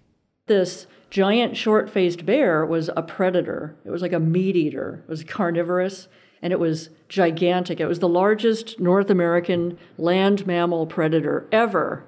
This 0.46 0.86
giant 1.10 1.56
short 1.56 1.88
faced 1.88 2.26
bear 2.26 2.64
was 2.66 2.90
a 2.96 3.02
predator. 3.02 3.76
It 3.84 3.90
was 3.90 4.02
like 4.02 4.12
a 4.12 4.20
meat 4.20 4.56
eater, 4.56 5.02
it 5.06 5.10
was 5.10 5.24
carnivorous, 5.24 6.08
and 6.42 6.52
it 6.52 6.60
was 6.60 6.90
gigantic. 7.08 7.80
It 7.80 7.86
was 7.86 8.00
the 8.00 8.08
largest 8.08 8.78
North 8.78 9.08
American 9.08 9.78
land 9.96 10.46
mammal 10.46 10.86
predator 10.86 11.48
ever. 11.50 12.04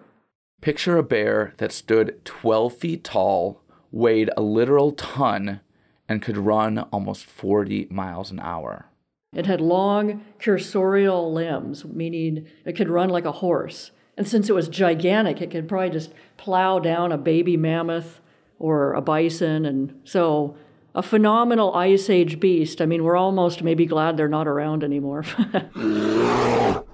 Picture 0.61 0.99
a 0.99 1.03
bear 1.03 1.55
that 1.57 1.73
stood 1.73 2.23
12 2.25 2.77
feet 2.77 3.05
tall, 3.05 3.63
weighed 3.91 4.31
a 4.37 4.43
literal 4.43 4.93
ton, 4.93 5.61
and 6.09 6.21
could 6.21 6.37
run 6.37 6.81
almost 6.93 7.25
40 7.25 7.89
miles 7.91 8.31
an 8.31 8.41
hour. 8.41 8.91
It 9.37 9.45
had 9.45 9.61
long 9.61 10.25
cursorial 10.41 11.31
limbs, 11.33 11.85
meaning 11.85 12.47
it 12.65 12.73
could 12.73 12.89
run 12.89 13.11
like 13.11 13.27
a 13.27 13.33
horse. 13.33 13.91
And 14.17 14.27
since 14.27 14.49
it 14.49 14.55
was 14.55 14.69
gigantic, 14.69 15.43
it 15.43 15.51
could 15.51 15.69
probably 15.69 15.91
just 15.91 16.13
plow 16.39 16.79
down 16.79 17.13
a 17.13 17.19
baby 17.19 17.57
mammoth 17.57 18.21
or 18.59 18.95
a 18.95 19.03
bison. 19.03 19.67
And 19.67 20.01
so 20.05 20.57
a 20.95 21.03
phenomenal 21.03 21.75
Ice 21.75 22.09
Age 22.09 22.41
beast. 22.41 22.81
I 22.81 22.87
mean, 22.87 23.05
we're 23.05 23.17
almost 23.17 23.63
maybe 23.63 23.85
glad 23.85 24.17
they're 24.17 24.27
not 24.27 24.49
around 24.49 24.83
anymore. 24.83 25.27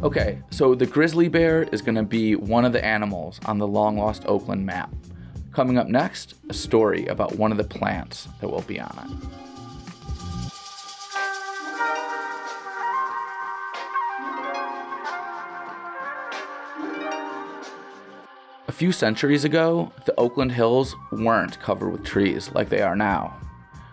Okay, 0.00 0.38
so 0.50 0.76
the 0.76 0.86
grizzly 0.86 1.26
bear 1.26 1.64
is 1.72 1.82
going 1.82 1.96
to 1.96 2.04
be 2.04 2.36
one 2.36 2.64
of 2.64 2.72
the 2.72 2.84
animals 2.84 3.40
on 3.46 3.58
the 3.58 3.66
long 3.66 3.98
lost 3.98 4.24
Oakland 4.26 4.64
map. 4.64 4.94
Coming 5.52 5.76
up 5.76 5.88
next, 5.88 6.34
a 6.48 6.54
story 6.54 7.06
about 7.06 7.34
one 7.34 7.50
of 7.50 7.58
the 7.58 7.64
plants 7.64 8.28
that 8.40 8.48
will 8.48 8.62
be 8.62 8.78
on 8.78 8.96
it. 8.96 9.38
A 18.68 18.72
few 18.72 18.92
centuries 18.92 19.44
ago, 19.44 19.90
the 20.04 20.14
Oakland 20.16 20.52
Hills 20.52 20.94
weren't 21.10 21.58
covered 21.58 21.90
with 21.90 22.04
trees 22.04 22.52
like 22.54 22.68
they 22.68 22.82
are 22.82 22.94
now. 22.94 23.36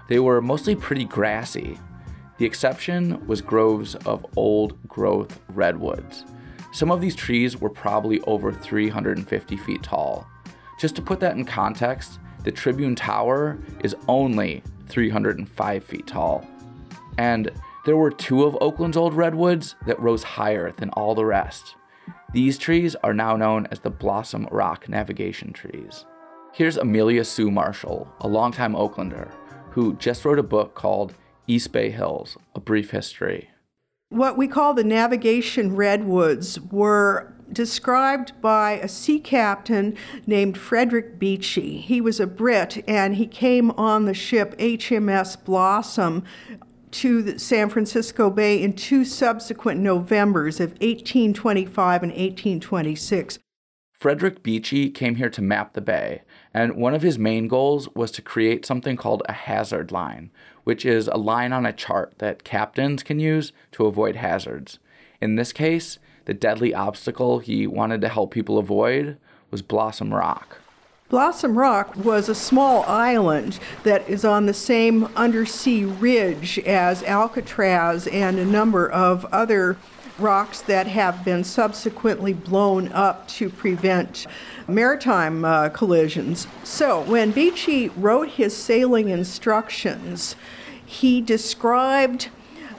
They 0.08 0.20
were 0.20 0.40
mostly 0.40 0.76
pretty 0.76 1.06
grassy. 1.06 1.80
The 2.38 2.46
exception 2.46 3.26
was 3.28 3.42
groves 3.42 3.96
of 3.96 4.26
old 4.36 4.78
growth 4.88 5.40
redwoods. 5.50 6.26
Some 6.74 6.92
of 6.92 7.02
these 7.02 7.16
trees 7.16 7.60
were 7.60 7.70
probably 7.70 8.20
over 8.22 8.52
350 8.52 9.58
feet 9.58 9.84
tall, 9.84 10.28
just 10.78 10.96
to 10.98 11.02
put 11.02 11.20
that 11.22 11.38
in 11.38 11.46
context, 11.46 12.20
the 12.44 12.52
Tribune 12.52 12.96
Tower 12.96 13.58
is 13.84 13.96
only 14.08 14.62
305 14.88 15.84
feet 15.84 16.08
tall. 16.08 16.48
And 17.18 17.50
there 17.86 17.96
were 17.96 18.12
two 18.12 18.44
of 18.44 18.58
Oakland's 18.60 18.98
old 18.98 19.14
redwoods 19.14 19.76
that 19.86 20.00
rose 20.00 20.24
higher 20.24 20.72
than 20.74 20.90
all 20.92 21.16
the 21.16 21.26
rest. 21.26 21.76
These 22.34 22.58
trees 22.58 22.96
are 22.96 23.14
now 23.14 23.38
known 23.38 23.68
as 23.72 23.80
the 23.80 23.90
Blossom 23.90 24.48
Rock 24.52 24.90
Navigation 24.90 25.54
trees. 25.54 26.06
Here's 26.52 26.78
Amelia 26.78 27.24
Sue 27.24 27.50
Marshall, 27.50 28.12
a 28.20 28.28
longtime 28.28 28.74
Oaklander, 28.74 29.32
who 29.72 29.96
just 29.96 30.26
wrote 30.26 30.40
a 30.40 30.44
book 30.44 30.76
called 30.76 31.14
East 31.48 31.72
Bay 31.72 31.90
Hills 31.90 32.38
A 32.56 32.60
Brief 32.60 32.92
History. 32.92 33.50
What 34.10 34.38
we 34.38 34.48
call 34.48 34.74
the 34.74 34.84
navigation 34.84 35.76
redwoods 35.76 36.60
were 36.60 37.34
described 37.52 38.34
by 38.42 38.74
a 38.74 38.88
sea 38.88 39.20
captain 39.20 39.96
named 40.26 40.58
Frederick 40.58 41.20
Beechey. 41.20 41.82
He 41.82 42.02
was 42.02 42.20
a 42.20 42.28
Brit 42.28 42.84
and 42.88 43.16
he 43.16 43.28
came 43.28 43.72
on 43.72 44.06
the 44.06 44.14
ship 44.14 44.58
HMS 44.58 45.44
Blossom 45.44 46.24
to 46.92 47.22
the 47.22 47.40
San 47.40 47.70
Francisco 47.70 48.30
Bay 48.30 48.62
in 48.62 48.74
two 48.74 49.04
subsequent 49.04 49.82
Novembers 49.82 50.60
of 50.60 50.72
1825 50.74 52.04
and 52.04 52.12
1826. 52.12 53.40
Frederick 53.92 54.44
Beechey 54.44 54.94
came 54.94 55.16
here 55.16 55.30
to 55.30 55.42
map 55.42 55.74
the 55.74 55.82
bay, 55.82 56.22
and 56.54 56.76
one 56.76 56.94
of 56.94 57.02
his 57.02 57.18
main 57.18 57.48
goals 57.48 57.90
was 57.96 58.12
to 58.12 58.22
create 58.22 58.66
something 58.66 58.96
called 58.98 59.24
a 59.28 59.34
hazard 59.34 59.92
line, 59.92 60.32
which 60.66 60.86
is 60.86 61.08
a 61.08 61.16
line 61.16 61.54
on 61.54 61.66
a 61.66 61.72
chart 61.72 62.14
that 62.18 62.44
captains 62.44 63.02
can 63.02 63.20
use 63.20 63.54
to 63.72 63.86
avoid 63.86 64.18
hazards. 64.18 64.78
In 65.22 65.36
this 65.36 65.54
case, 65.54 65.98
the 66.26 66.34
deadly 66.34 66.74
obstacle 66.74 67.40
he 67.40 67.66
wanted 67.66 68.02
to 68.02 68.10
help 68.10 68.32
people 68.32 68.58
avoid 68.58 69.18
was 69.52 69.62
Blossom 69.62 70.14
Rock. 70.14 70.60
Blossom 71.08 71.58
Rock 71.58 71.96
was 71.96 72.28
a 72.28 72.36
small 72.36 72.84
island 72.84 73.60
that 73.84 74.10
is 74.10 74.26
on 74.26 74.48
the 74.48 74.56
same 74.56 75.06
undersea 75.16 75.86
ridge 75.86 76.58
as 76.60 77.04
Alcatraz 77.04 78.08
and 78.08 78.40
a 78.40 78.46
number 78.46 78.90
of 78.90 79.24
other 79.26 79.78
rocks 80.18 80.62
that 80.62 80.88
have 80.88 81.26
been 81.26 81.44
subsequently 81.44 82.34
blown 82.34 82.92
up 82.92 83.28
to 83.28 83.50
prevent 83.50 84.26
maritime 84.68 85.44
uh, 85.44 85.70
collisions. 85.70 86.48
So, 86.64 87.02
when 87.02 87.34
Beechey 87.34 87.92
wrote 87.98 88.30
his 88.30 88.56
sailing 88.56 89.10
instructions, 89.10 90.36
he 90.86 91.22
described 91.22 92.30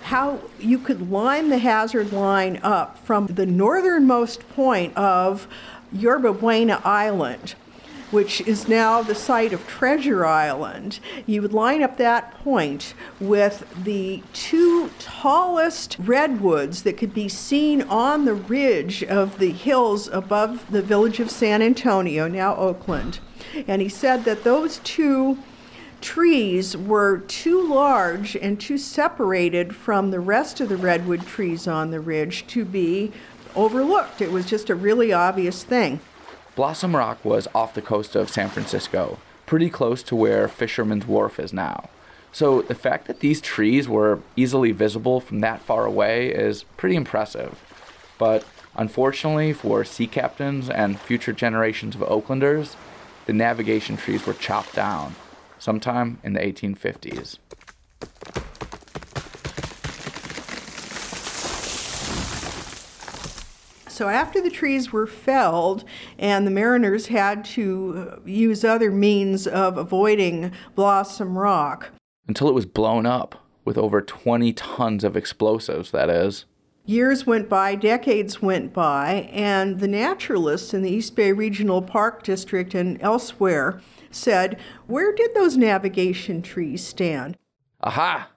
how 0.05 0.41
you 0.61 0.79
could 0.79 1.11
line 1.11 1.49
the 1.49 1.59
hazard 1.59 2.13
line 2.13 2.61
up 2.63 2.97
from 2.99 3.27
the 3.27 3.45
northernmost 3.45 4.49
point 4.51 4.97
of 4.97 5.49
Yerba 5.93 6.33
Buena 6.33 6.81
Island 6.85 7.55
which 8.11 8.41
is 8.43 8.69
now 8.69 9.03
the 9.03 9.15
site 9.15 9.53
of 9.53 9.67
Treasure 9.67 10.25
Island, 10.25 11.01
you 11.27 11.43
would 11.43 11.53
line 11.53 11.83
up 11.83 11.97
that 11.97 12.33
point 12.43 12.95
with 13.21 13.67
the 13.85 14.23
two 14.33 14.91
tallest 14.99 15.97
redwoods 15.99 16.83
that 16.83 16.97
could 16.97 17.13
be 17.13 17.29
seen 17.29 17.83
on 17.83 18.25
the 18.25 18.35
ridge 18.35 19.03
of 19.05 19.39
the 19.39 19.51
hills 19.51 20.09
above 20.09 20.71
the 20.71 20.83
village 20.83 21.21
of 21.21 21.31
San 21.31 21.63
Antonio, 21.63 22.29
now 22.29 22.55
Oakland. 22.57 23.19
And 23.67 23.83
he 23.83 23.89
said 23.89 24.25
that 24.25 24.45
those 24.45 24.79
two 24.79 25.39
trees 26.01 26.77
were 26.77 27.19
too 27.19 27.67
large 27.67 28.37
and 28.37 28.61
too 28.61 28.79
separated 28.79 29.75
from 29.75 30.11
the 30.11 30.21
rest 30.21 30.61
of 30.61 30.69
the 30.69 30.77
redwood 30.77 31.27
trees 31.27 31.67
on 31.67 31.91
the 31.91 32.01
ridge 32.01 32.47
to 32.49 32.65
be 32.65 33.13
overlooked. 33.55 34.21
It 34.21 34.31
was 34.31 34.47
just 34.47 34.71
a 34.71 34.75
really 34.75 35.13
obvious 35.13 35.65
thing. 35.65 36.01
Blossom 36.57 36.97
Rock 36.97 37.23
was 37.23 37.47
off 37.55 37.75
the 37.75 37.83
coast 37.83 38.17
of 38.17 38.31
San 38.31 38.49
Francisco, 38.49 39.19
pretty 39.45 39.69
close 39.69 40.03
to 40.05 40.17
where 40.17 40.49
Fisherman's 40.49 41.07
Wharf 41.07 41.39
is 41.39 41.53
now. 41.53 41.91
So 42.33 42.63
the 42.63 42.75
fact 42.75 43.07
that 43.09 43.21
these 43.21 43.43
trees 43.43 43.87
were 43.87 44.21
easily 44.37 44.73
visible 44.73 45.21
from 45.21 45.41
that 45.41 45.61
far 45.61 45.85
away 45.85 46.29
is 46.29 46.63
pretty 46.79 46.97
impressive. 46.97 47.63
But 48.17 48.47
unfortunately 48.75 49.53
for 49.53 49.85
sea 49.85 50.07
captains 50.07 50.71
and 50.71 50.99
future 50.99 51.35
generations 51.35 51.95
of 51.95 52.01
Oaklanders, 52.01 52.75
the 53.27 53.35
navigation 53.35 53.99
trees 53.99 54.27
were 54.27 54.33
chopped 54.33 54.75
down 54.75 55.15
sometime 55.59 56.21
in 56.25 56.33
the 56.33 56.41
1850s. 56.41 57.37
So 63.97 64.11
after 64.11 64.43
the 64.43 64.51
trees 64.51 64.93
were 64.93 65.07
felled 65.07 65.83
and 66.19 66.47
the 66.47 66.51
mariners 66.51 67.07
had 67.07 67.47
to 67.47 68.11
uh, 68.13 68.21
use 68.27 68.63
other 68.63 68.91
means 68.91 69.47
of 69.47 69.79
avoiding 69.79 70.53
Blossom 70.75 71.39
Rock. 71.39 71.93
Until 72.29 72.47
it 72.47 72.53
was 72.53 72.67
blown 72.67 73.07
up 73.07 73.43
with 73.65 73.79
over 73.79 74.03
20 74.03 74.53
tons 74.53 75.03
of 75.03 75.17
explosives, 75.17 75.93
that 75.93 76.11
is. 76.11 76.45
Years 76.85 77.27
went 77.27 77.49
by, 77.49 77.75
decades 77.75 78.43
went 78.43 78.75
by, 78.75 79.31
and 79.33 79.81
the 79.81 79.89
naturalists 79.89 80.75
in 80.75 80.83
the 80.83 80.91
East 80.91 81.17
Bay 81.17 81.33
Regional 81.33 81.81
Park 81.81 82.23
District 82.23 82.75
and 82.75 83.01
elsewhere 83.01 83.81
said, 84.11 84.61
Where 84.87 85.15
did 85.15 85.33
those 85.33 85.57
navigation 85.57 86.43
trees 86.43 86.87
stand? 86.87 87.39
Aha! 87.81 88.29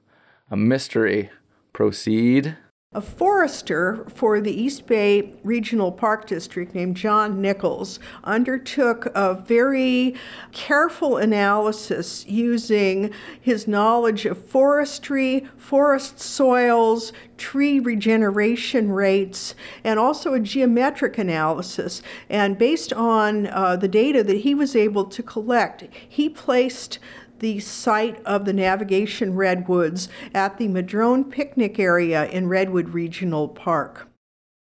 A 0.49 0.55
mystery. 0.55 1.31
Proceed. 1.73 2.55
A 2.91 3.01
forester 3.01 4.03
for 4.15 4.41
the 4.41 4.51
East 4.51 4.87
Bay 4.87 5.35
Regional 5.43 5.91
Park 5.91 6.25
District 6.25 6.73
named 6.73 6.97
John 6.97 7.39
Nichols 7.39 7.99
undertook 8.23 9.11
a 9.13 9.35
very 9.35 10.15
careful 10.51 11.15
analysis 11.15 12.25
using 12.25 13.13
his 13.39 13.67
knowledge 13.67 14.25
of 14.25 14.43
forestry, 14.43 15.47
forest 15.55 16.19
soils, 16.19 17.13
tree 17.37 17.79
regeneration 17.79 18.91
rates, 18.91 19.53
and 19.83 19.99
also 19.99 20.33
a 20.33 20.39
geometric 20.39 21.19
analysis. 21.19 22.01
And 22.27 22.57
based 22.57 22.91
on 22.91 23.45
uh, 23.45 23.75
the 23.75 23.87
data 23.87 24.23
that 24.23 24.37
he 24.37 24.55
was 24.55 24.75
able 24.75 25.05
to 25.05 25.21
collect, 25.21 25.87
he 26.09 26.27
placed 26.27 26.97
the 27.39 27.59
site 27.59 28.23
of 28.25 28.45
the 28.45 28.53
navigation 28.53 29.35
redwoods 29.35 30.09
at 30.33 30.57
the 30.57 30.67
Madrone 30.67 31.23
picnic 31.23 31.79
area 31.79 32.27
in 32.29 32.47
Redwood 32.47 32.89
Regional 32.89 33.47
Park. 33.47 34.07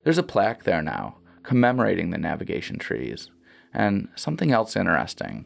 There's 0.03 0.17
a 0.17 0.23
plaque 0.23 0.63
there 0.63 0.81
now 0.81 1.17
commemorating 1.43 2.09
the 2.09 2.17
navigation 2.17 2.77
trees. 2.77 3.31
And 3.73 4.09
something 4.15 4.51
else 4.51 4.75
interesting. 4.75 5.45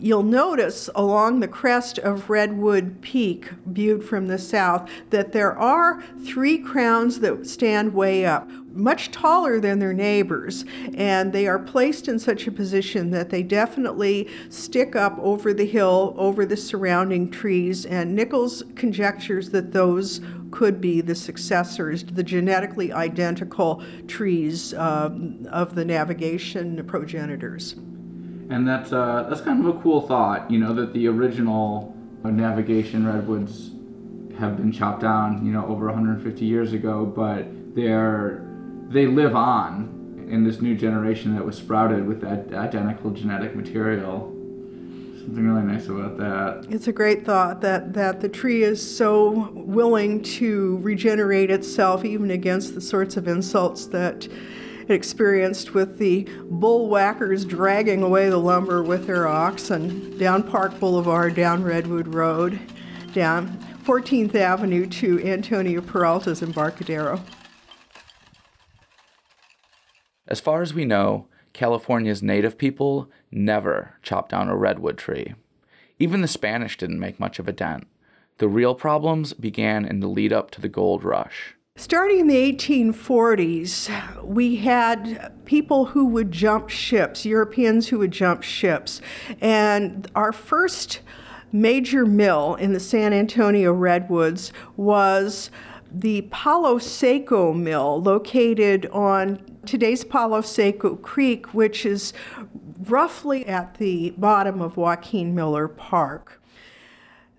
You'll 0.00 0.22
notice 0.22 0.88
along 0.94 1.40
the 1.40 1.48
crest 1.48 1.98
of 1.98 2.30
Redwood 2.30 3.02
Peak, 3.02 3.50
viewed 3.66 4.04
from 4.04 4.28
the 4.28 4.38
south, 4.38 4.88
that 5.10 5.32
there 5.32 5.58
are 5.58 6.02
three 6.24 6.58
crowns 6.58 7.18
that 7.20 7.46
stand 7.46 7.94
way 7.94 8.24
up 8.24 8.48
much 8.72 9.10
taller 9.10 9.58
than 9.58 9.80
their 9.80 9.92
neighbors, 9.92 10.64
and 10.94 11.32
they 11.32 11.48
are 11.48 11.58
placed 11.58 12.06
in 12.06 12.18
such 12.18 12.46
a 12.46 12.52
position 12.52 13.10
that 13.10 13.30
they 13.30 13.42
definitely 13.42 14.28
stick 14.48 14.94
up 14.94 15.18
over 15.18 15.52
the 15.52 15.66
hill, 15.66 16.14
over 16.16 16.46
the 16.46 16.56
surrounding 16.56 17.28
trees. 17.28 17.84
And 17.84 18.14
Nichols 18.14 18.62
conjectures 18.76 19.50
that 19.50 19.72
those 19.72 20.20
could 20.52 20.80
be 20.80 21.00
the 21.00 21.16
successors, 21.16 22.04
the 22.04 22.22
genetically 22.22 22.92
identical 22.92 23.82
trees 24.06 24.72
uh, 24.74 25.10
of 25.50 25.74
the 25.74 25.84
navigation 25.84 26.84
progenitors. 26.86 27.74
And 28.50 28.66
that's 28.66 28.92
uh, 28.92 29.26
that's 29.28 29.42
kind 29.42 29.64
of 29.64 29.76
a 29.76 29.80
cool 29.80 30.00
thought, 30.00 30.50
you 30.50 30.58
know, 30.58 30.72
that 30.74 30.92
the 30.92 31.06
original 31.08 31.94
navigation 32.24 33.06
redwoods 33.06 33.70
have 34.38 34.56
been 34.56 34.72
chopped 34.72 35.00
down, 35.00 35.44
you 35.44 35.52
know, 35.52 35.66
over 35.66 35.86
150 35.86 36.44
years 36.44 36.72
ago, 36.72 37.04
but 37.04 37.46
they're 37.74 38.44
they 38.88 39.06
live 39.06 39.36
on 39.36 40.26
in 40.30 40.44
this 40.44 40.60
new 40.60 40.74
generation 40.74 41.34
that 41.34 41.44
was 41.44 41.56
sprouted 41.56 42.06
with 42.06 42.20
that 42.20 42.52
identical 42.54 43.10
genetic 43.10 43.54
material. 43.54 44.34
Something 45.18 45.46
really 45.46 45.66
nice 45.66 45.86
about 45.88 46.16
that. 46.18 46.66
It's 46.70 46.88
a 46.88 46.92
great 46.92 47.24
thought 47.24 47.60
that, 47.60 47.92
that 47.92 48.20
the 48.20 48.28
tree 48.28 48.62
is 48.62 48.96
so 48.96 49.50
willing 49.52 50.22
to 50.22 50.78
regenerate 50.78 51.50
itself 51.50 52.04
even 52.04 52.30
against 52.30 52.74
the 52.74 52.80
sorts 52.80 53.16
of 53.16 53.28
insults 53.28 53.86
that 53.86 54.26
experienced 54.90 55.74
with 55.74 55.98
the 55.98 56.28
bull 56.50 56.88
whackers 56.88 57.44
dragging 57.44 58.02
away 58.02 58.28
the 58.28 58.38
lumber 58.38 58.82
with 58.82 59.06
their 59.06 59.26
oxen 59.26 60.16
down 60.18 60.42
Park 60.42 60.78
Boulevard, 60.80 61.34
down 61.34 61.62
Redwood 61.62 62.14
Road, 62.14 62.58
down 63.12 63.58
14th 63.84 64.34
Avenue 64.34 64.86
to 64.86 65.22
Antonio 65.24 65.80
Peralta's 65.80 66.42
Embarcadero. 66.42 67.22
As 70.26 70.40
far 70.40 70.60
as 70.60 70.74
we 70.74 70.84
know, 70.84 71.26
California's 71.54 72.22
native 72.22 72.58
people 72.58 73.10
never 73.30 73.94
chopped 74.02 74.30
down 74.30 74.48
a 74.48 74.56
redwood 74.56 74.98
tree. 74.98 75.34
Even 75.98 76.20
the 76.20 76.28
Spanish 76.28 76.76
didn't 76.76 77.00
make 77.00 77.18
much 77.18 77.38
of 77.38 77.48
a 77.48 77.52
dent. 77.52 77.86
The 78.36 78.46
real 78.46 78.74
problems 78.74 79.32
began 79.32 79.84
in 79.84 80.00
the 80.00 80.06
lead 80.06 80.32
up 80.32 80.50
to 80.52 80.60
the 80.60 80.68
gold 80.68 81.02
rush. 81.02 81.56
Starting 81.78 82.18
in 82.18 82.26
the 82.26 82.52
1840s, 82.52 84.24
we 84.24 84.56
had 84.56 85.32
people 85.44 85.84
who 85.84 86.06
would 86.06 86.32
jump 86.32 86.68
ships, 86.68 87.24
Europeans 87.24 87.86
who 87.86 88.00
would 88.00 88.10
jump 88.10 88.42
ships. 88.42 89.00
And 89.40 90.10
our 90.12 90.32
first 90.32 90.98
major 91.52 92.04
mill 92.04 92.56
in 92.56 92.72
the 92.72 92.80
San 92.80 93.12
Antonio 93.12 93.72
Redwoods 93.72 94.52
was 94.76 95.52
the 95.88 96.22
Palo 96.32 96.78
Seco 96.78 97.52
Mill, 97.52 98.02
located 98.02 98.86
on 98.86 99.40
today's 99.64 100.02
Palo 100.02 100.40
Seco 100.40 100.96
Creek, 100.96 101.54
which 101.54 101.86
is 101.86 102.12
roughly 102.88 103.46
at 103.46 103.78
the 103.78 104.10
bottom 104.18 104.60
of 104.60 104.76
Joaquin 104.76 105.32
Miller 105.32 105.68
Park. 105.68 106.37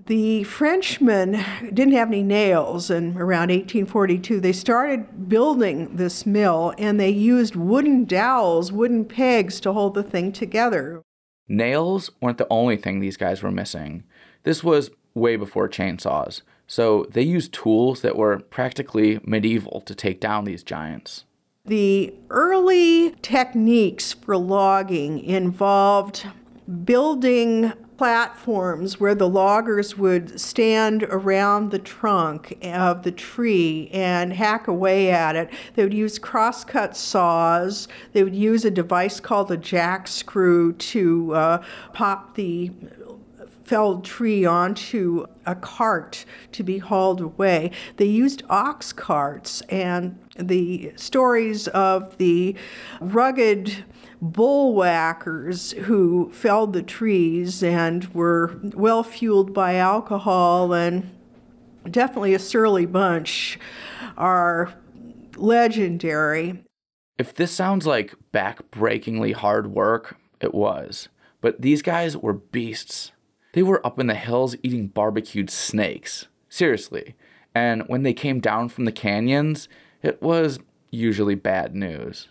The 0.09 0.43
Frenchmen 0.43 1.45
didn't 1.71 1.93
have 1.93 2.07
any 2.07 2.23
nails, 2.23 2.89
and 2.89 3.15
around 3.15 3.49
1842 3.49 4.39
they 4.39 4.51
started 4.51 5.29
building 5.29 5.97
this 5.97 6.25
mill 6.25 6.73
and 6.79 6.99
they 6.99 7.11
used 7.11 7.55
wooden 7.55 8.05
dowels, 8.05 8.71
wooden 8.71 9.05
pegs 9.05 9.59
to 9.59 9.71
hold 9.71 9.93
the 9.93 10.01
thing 10.01 10.31
together. 10.31 11.03
Nails 11.47 12.09
weren't 12.19 12.39
the 12.39 12.47
only 12.49 12.75
thing 12.75 12.99
these 12.99 13.17
guys 13.17 13.43
were 13.43 13.51
missing. 13.51 14.03
This 14.41 14.63
was 14.63 14.89
way 15.13 15.35
before 15.35 15.69
chainsaws, 15.69 16.41
so 16.65 17.05
they 17.11 17.21
used 17.21 17.53
tools 17.53 18.01
that 18.01 18.15
were 18.15 18.39
practically 18.39 19.19
medieval 19.23 19.79
to 19.81 19.93
take 19.93 20.19
down 20.19 20.43
these 20.43 20.63
giants. 20.63 21.25
The 21.65 22.15
early 22.31 23.11
techniques 23.21 24.13
for 24.13 24.37
logging 24.37 25.19
involved 25.19 26.25
building 26.83 27.73
platforms 27.99 28.97
where 28.97 29.13
the 29.13 29.27
loggers 29.27 29.97
would 29.97 30.39
stand 30.39 31.03
around 31.09 31.69
the 31.69 31.77
trunk 31.77 32.57
of 32.63 33.03
the 33.03 33.11
tree 33.11 33.89
and 33.91 34.31
hack 34.31 34.69
away 34.69 35.11
at 35.11 35.35
it. 35.35 35.49
They 35.75 35.83
would 35.83 35.93
use 35.93 36.17
crosscut 36.17 36.95
saws. 36.95 37.89
They 38.13 38.23
would 38.23 38.37
use 38.37 38.63
a 38.63 38.71
device 38.71 39.19
called 39.19 39.51
a 39.51 39.57
jack 39.57 40.07
screw 40.07 40.71
to 40.71 41.33
uh, 41.33 41.63
pop 41.91 42.35
the 42.35 42.71
felled 43.65 44.05
tree 44.05 44.45
onto 44.45 45.25
a 45.45 45.55
cart 45.55 46.23
to 46.53 46.63
be 46.63 46.77
hauled 46.77 47.19
away. 47.19 47.69
They 47.97 48.05
used 48.05 48.43
ox 48.49 48.93
carts, 48.93 49.59
and 49.67 50.17
the 50.37 50.93
stories 50.95 51.67
of 51.67 52.17
the 52.17 52.55
rugged 53.01 53.83
bullwhackers 54.23 55.77
who 55.83 56.31
felled 56.31 56.73
the 56.73 56.83
trees 56.83 57.63
and 57.63 58.13
were 58.13 58.59
well 58.73 59.03
fueled 59.03 59.53
by 59.53 59.75
alcohol 59.75 60.73
and 60.73 61.09
definitely 61.89 62.33
a 62.33 62.39
surly 62.39 62.85
bunch 62.85 63.57
are 64.17 64.73
legendary. 65.37 66.63
If 67.17 67.33
this 67.33 67.51
sounds 67.51 67.85
like 67.85 68.15
back-breakingly 68.31 69.31
hard 69.33 69.67
work, 69.67 70.17
it 70.41 70.53
was. 70.53 71.09
But 71.41 71.61
these 71.61 71.81
guys 71.81 72.17
were 72.17 72.33
beasts. 72.33 73.11
They 73.53 73.63
were 73.63 73.85
up 73.85 73.99
in 73.99 74.07
the 74.07 74.15
hills 74.15 74.55
eating 74.63 74.87
barbecued 74.87 75.49
snakes. 75.49 76.27
Seriously. 76.49 77.15
And 77.55 77.83
when 77.87 78.03
they 78.03 78.13
came 78.13 78.39
down 78.39 78.69
from 78.69 78.85
the 78.85 78.91
canyons, 78.91 79.67
it 80.01 80.21
was 80.21 80.59
usually 80.91 81.35
bad 81.35 81.75
news. 81.75 82.27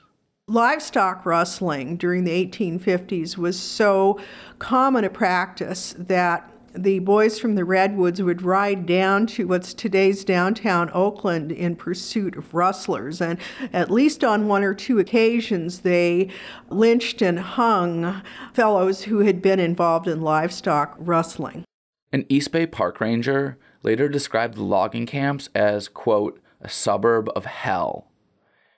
Livestock 0.51 1.27
rustling 1.27 1.99
during 1.99 2.25
the 2.25 2.47
1850s 2.47 3.37
was 3.37 3.61
so 3.61 4.19
common 4.59 5.05
a 5.05 5.11
practice 5.11 5.95
that 5.99 6.51
the 6.75 7.01
boys 7.01 7.39
from 7.39 7.55
the 7.55 7.67
Redwoods 7.67 8.23
would 8.23 8.41
ride 8.41 8.87
down 8.87 9.27
to 9.27 9.47
what's 9.47 9.75
today's 9.75 10.25
downtown 10.25 10.91
Oakland 10.95 11.53
in 11.53 11.77
pursuit 11.77 12.35
of 12.35 12.55
rustlers. 12.55 13.21
And 13.21 13.39
at 13.75 13.91
least 13.91 14.25
on 14.25 14.49
one 14.49 14.65
or 14.65 14.73
two 14.73 14.99
occasions, 14.99 15.81
they 15.81 16.31
lynched 16.71 17.21
and 17.21 17.39
hung 17.41 18.23
fellows 18.55 19.03
who 19.03 19.19
had 19.19 19.43
been 19.43 19.61
involved 19.61 20.09
in 20.09 20.23
livestock 20.23 20.95
rustling. 20.99 21.65
An 22.11 22.25
East 22.31 22.53
Bay 22.53 22.67
park 22.67 23.03
ranger 23.03 23.59
later 23.83 24.09
described 24.09 24.55
the 24.55 24.63
logging 24.63 25.05
camps 25.05 25.51
as, 25.55 25.89
quote, 25.89 26.41
a 26.63 26.71
suburb 26.71 27.29
of 27.37 27.45
hell. 27.45 28.08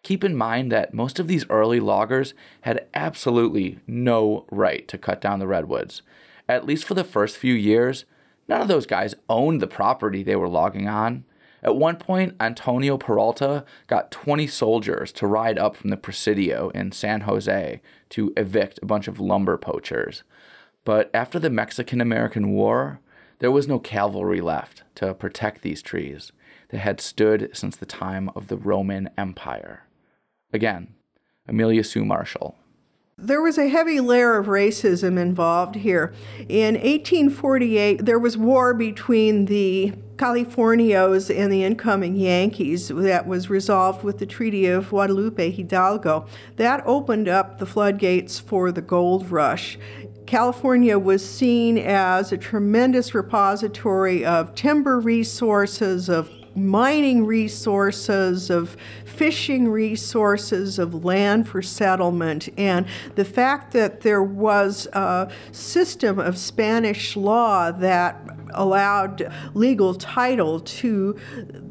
Keep 0.02 0.24
in 0.24 0.34
mind 0.36 0.72
that 0.72 0.94
most 0.94 1.18
of 1.18 1.28
these 1.28 1.48
early 1.50 1.80
loggers 1.80 2.34
had 2.62 2.86
absolutely 2.94 3.78
no 3.86 4.46
right 4.50 4.88
to 4.88 4.98
cut 4.98 5.20
down 5.20 5.38
the 5.38 5.46
redwoods 5.46 6.02
at 6.50 6.66
least 6.66 6.84
for 6.84 6.94
the 6.94 7.04
first 7.04 7.36
few 7.36 7.54
years, 7.54 8.04
none 8.48 8.60
of 8.60 8.66
those 8.66 8.84
guys 8.84 9.14
owned 9.28 9.62
the 9.62 9.68
property 9.68 10.22
they 10.22 10.34
were 10.34 10.48
logging 10.48 10.88
on. 10.88 11.24
At 11.62 11.76
one 11.76 11.96
point, 11.96 12.34
Antonio 12.40 12.98
Peralta 12.98 13.64
got 13.86 14.10
20 14.10 14.48
soldiers 14.48 15.12
to 15.12 15.28
ride 15.28 15.58
up 15.58 15.76
from 15.76 15.90
the 15.90 15.96
Presidio 15.96 16.70
in 16.70 16.90
San 16.90 17.22
Jose 17.22 17.80
to 18.08 18.32
evict 18.36 18.80
a 18.82 18.86
bunch 18.86 19.06
of 19.06 19.20
lumber 19.20 19.56
poachers. 19.56 20.24
But 20.84 21.08
after 21.14 21.38
the 21.38 21.50
Mexican 21.50 22.00
American 22.00 22.50
War, 22.50 22.98
there 23.38 23.52
was 23.52 23.68
no 23.68 23.78
cavalry 23.78 24.40
left 24.40 24.82
to 24.96 25.14
protect 25.14 25.62
these 25.62 25.82
trees 25.82 26.32
that 26.70 26.78
had 26.78 27.00
stood 27.00 27.50
since 27.52 27.76
the 27.76 27.86
time 27.86 28.28
of 28.34 28.48
the 28.48 28.56
Roman 28.56 29.08
Empire. 29.16 29.84
Again, 30.52 30.94
Amelia 31.48 31.84
Sue 31.84 32.04
Marshall. 32.04 32.56
There 33.22 33.42
was 33.42 33.58
a 33.58 33.68
heavy 33.68 34.00
layer 34.00 34.38
of 34.38 34.46
racism 34.46 35.18
involved 35.18 35.74
here. 35.74 36.14
In 36.48 36.74
1848, 36.74 38.06
there 38.06 38.18
was 38.18 38.38
war 38.38 38.72
between 38.72 39.44
the 39.44 39.92
Californios 40.16 41.34
and 41.34 41.52
the 41.52 41.62
incoming 41.62 42.16
Yankees 42.16 42.88
that 42.88 43.26
was 43.26 43.50
resolved 43.50 44.04
with 44.04 44.18
the 44.18 44.26
Treaty 44.26 44.66
of 44.66 44.88
Guadalupe 44.88 45.50
Hidalgo. 45.50 46.26
That 46.56 46.82
opened 46.86 47.28
up 47.28 47.58
the 47.58 47.66
floodgates 47.66 48.38
for 48.38 48.72
the 48.72 48.82
gold 48.82 49.30
rush. 49.30 49.78
California 50.26 50.98
was 50.98 51.28
seen 51.28 51.76
as 51.76 52.32
a 52.32 52.38
tremendous 52.38 53.14
repository 53.14 54.24
of 54.24 54.54
timber 54.54 54.98
resources, 54.98 56.08
of 56.08 56.30
mining 56.54 57.26
resources, 57.26 58.50
of 58.50 58.76
fishing 59.20 59.68
resources, 59.68 60.78
of 60.78 61.04
land 61.04 61.46
for 61.46 61.60
settlement, 61.60 62.48
and 62.56 62.86
the 63.16 63.24
fact 63.24 63.74
that 63.74 64.00
there 64.00 64.22
was 64.22 64.86
a 64.94 65.30
system 65.52 66.18
of 66.18 66.38
Spanish 66.38 67.18
law 67.18 67.70
that 67.70 68.18
allowed 68.54 69.32
legal 69.54 69.94
title 69.94 70.60
to 70.60 71.18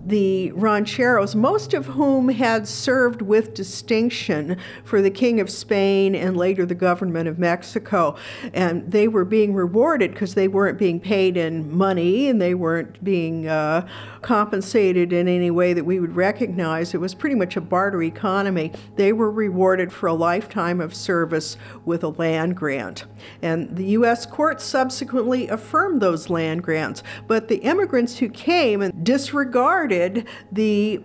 the 0.06 0.52
rancheros, 0.54 1.36
most 1.36 1.74
of 1.74 1.86
whom 1.88 2.30
had 2.30 2.68
served 2.68 3.22
with 3.22 3.54
distinction 3.54 4.58
for 4.84 5.02
the 5.02 5.12
King 5.12 5.40
of 5.40 5.50
Spain 5.50 6.16
and 6.16 6.36
later 6.36 6.66
the 6.66 6.76
government 6.76 7.28
of 7.28 7.38
Mexico. 7.38 8.16
And 8.54 8.92
they 8.92 9.08
were 9.08 9.26
being 9.26 9.54
rewarded 9.54 10.12
because 10.12 10.36
they 10.36 10.48
weren't 10.48 10.78
being 10.78 11.00
paid 11.00 11.38
in 11.38 11.76
money 11.76 12.28
and 12.28 12.42
they 12.42 12.54
weren't 12.54 13.04
being 13.04 13.48
uh, 13.48 13.88
compensated 14.22 15.14
in 15.14 15.28
any 15.28 15.52
way 15.52 15.74
that 15.74 15.86
we 15.86 16.00
would 16.00 16.16
recognize. 16.16 16.94
It 16.94 17.00
was 17.00 17.14
pretty 17.14 17.36
much 17.36 17.56
a 17.56 17.62
barter 17.62 18.02
economy. 18.04 18.72
They 18.96 19.14
were 19.14 19.32
rewarded 19.32 19.94
for 19.94 20.08
a 20.08 20.14
lifetime 20.14 20.82
of 20.82 20.94
service 20.96 21.58
with 21.86 22.04
a 22.04 22.10
land 22.10 22.56
grant. 22.56 23.06
And 23.42 23.76
the 23.76 23.86
U.S. 23.86 24.26
courts 24.26 24.64
subsequently 24.64 25.48
affirmed 25.48 26.02
those 26.02 26.30
land 26.30 26.64
grants. 26.64 26.69
But 27.28 27.48
the 27.48 27.58
immigrants 27.58 28.18
who 28.18 28.30
came 28.30 28.82
and 28.82 29.04
disregarded 29.04 30.28
the 30.52 31.04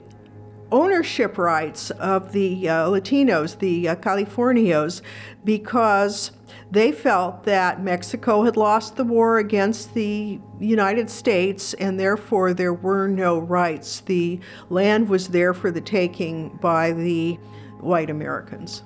ownership 0.73 1.39
rights 1.39 1.91
of 1.93 2.33
the 2.33 2.69
uh, 2.69 2.89
Latinos, 2.89 3.59
the 3.59 3.89
uh, 3.89 3.97
Californios, 3.97 5.03
because 5.45 6.33
they 6.71 6.91
felt 6.91 7.45
that 7.45 7.83
Mexico 7.83 8.43
had 8.43 8.57
lost 8.57 8.97
the 8.97 9.05
war 9.05 9.39
against 9.39 9.95
the 9.95 10.41
United 10.59 11.09
States 11.11 11.75
and 11.75 12.01
therefore 12.01 12.53
there 12.53 12.75
were 12.75 13.07
no 13.07 13.39
rights. 13.39 14.01
The 14.01 14.41
land 14.69 15.09
was 15.09 15.29
there 15.29 15.55
for 15.55 15.71
the 15.71 15.81
taking 15.81 16.57
by 16.61 16.93
the 16.93 17.35
white 17.81 18.11
Americans. 18.11 18.83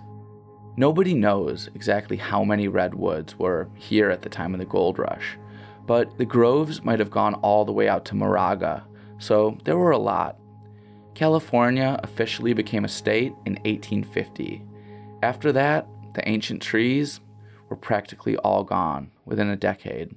Nobody 0.77 1.15
knows 1.15 1.71
exactly 1.75 2.17
how 2.19 2.45
many 2.45 2.69
redwoods 2.69 3.39
were 3.39 3.69
here 3.75 4.11
at 4.11 4.23
the 4.23 4.29
time 4.29 4.55
of 4.55 4.61
the 4.61 4.67
gold 4.67 4.99
rush, 4.99 5.37
but 5.89 6.19
the 6.19 6.25
groves 6.27 6.85
might 6.85 6.99
have 7.01 7.11
gone 7.11 7.35
all 7.37 7.65
the 7.65 7.73
way 7.73 7.89
out 7.89 8.05
to 8.05 8.15
Moraga, 8.15 8.85
so 9.19 9.57
there 9.65 9.79
were 9.79 9.91
a 9.91 9.99
lot. 9.99 10.39
California 11.15 11.99
officially 12.05 12.53
became 12.53 12.85
a 12.85 12.89
state 12.89 13.33
in 13.47 13.55
1850. 13.65 14.63
After 15.23 15.51
that, 15.51 15.89
the 16.15 16.29
ancient 16.29 16.63
trees 16.63 17.21
were 17.71 17.77
practically 17.77 18.37
all 18.37 18.65
gone 18.65 19.11
within 19.25 19.49
a 19.49 19.57
decade. 19.57 20.15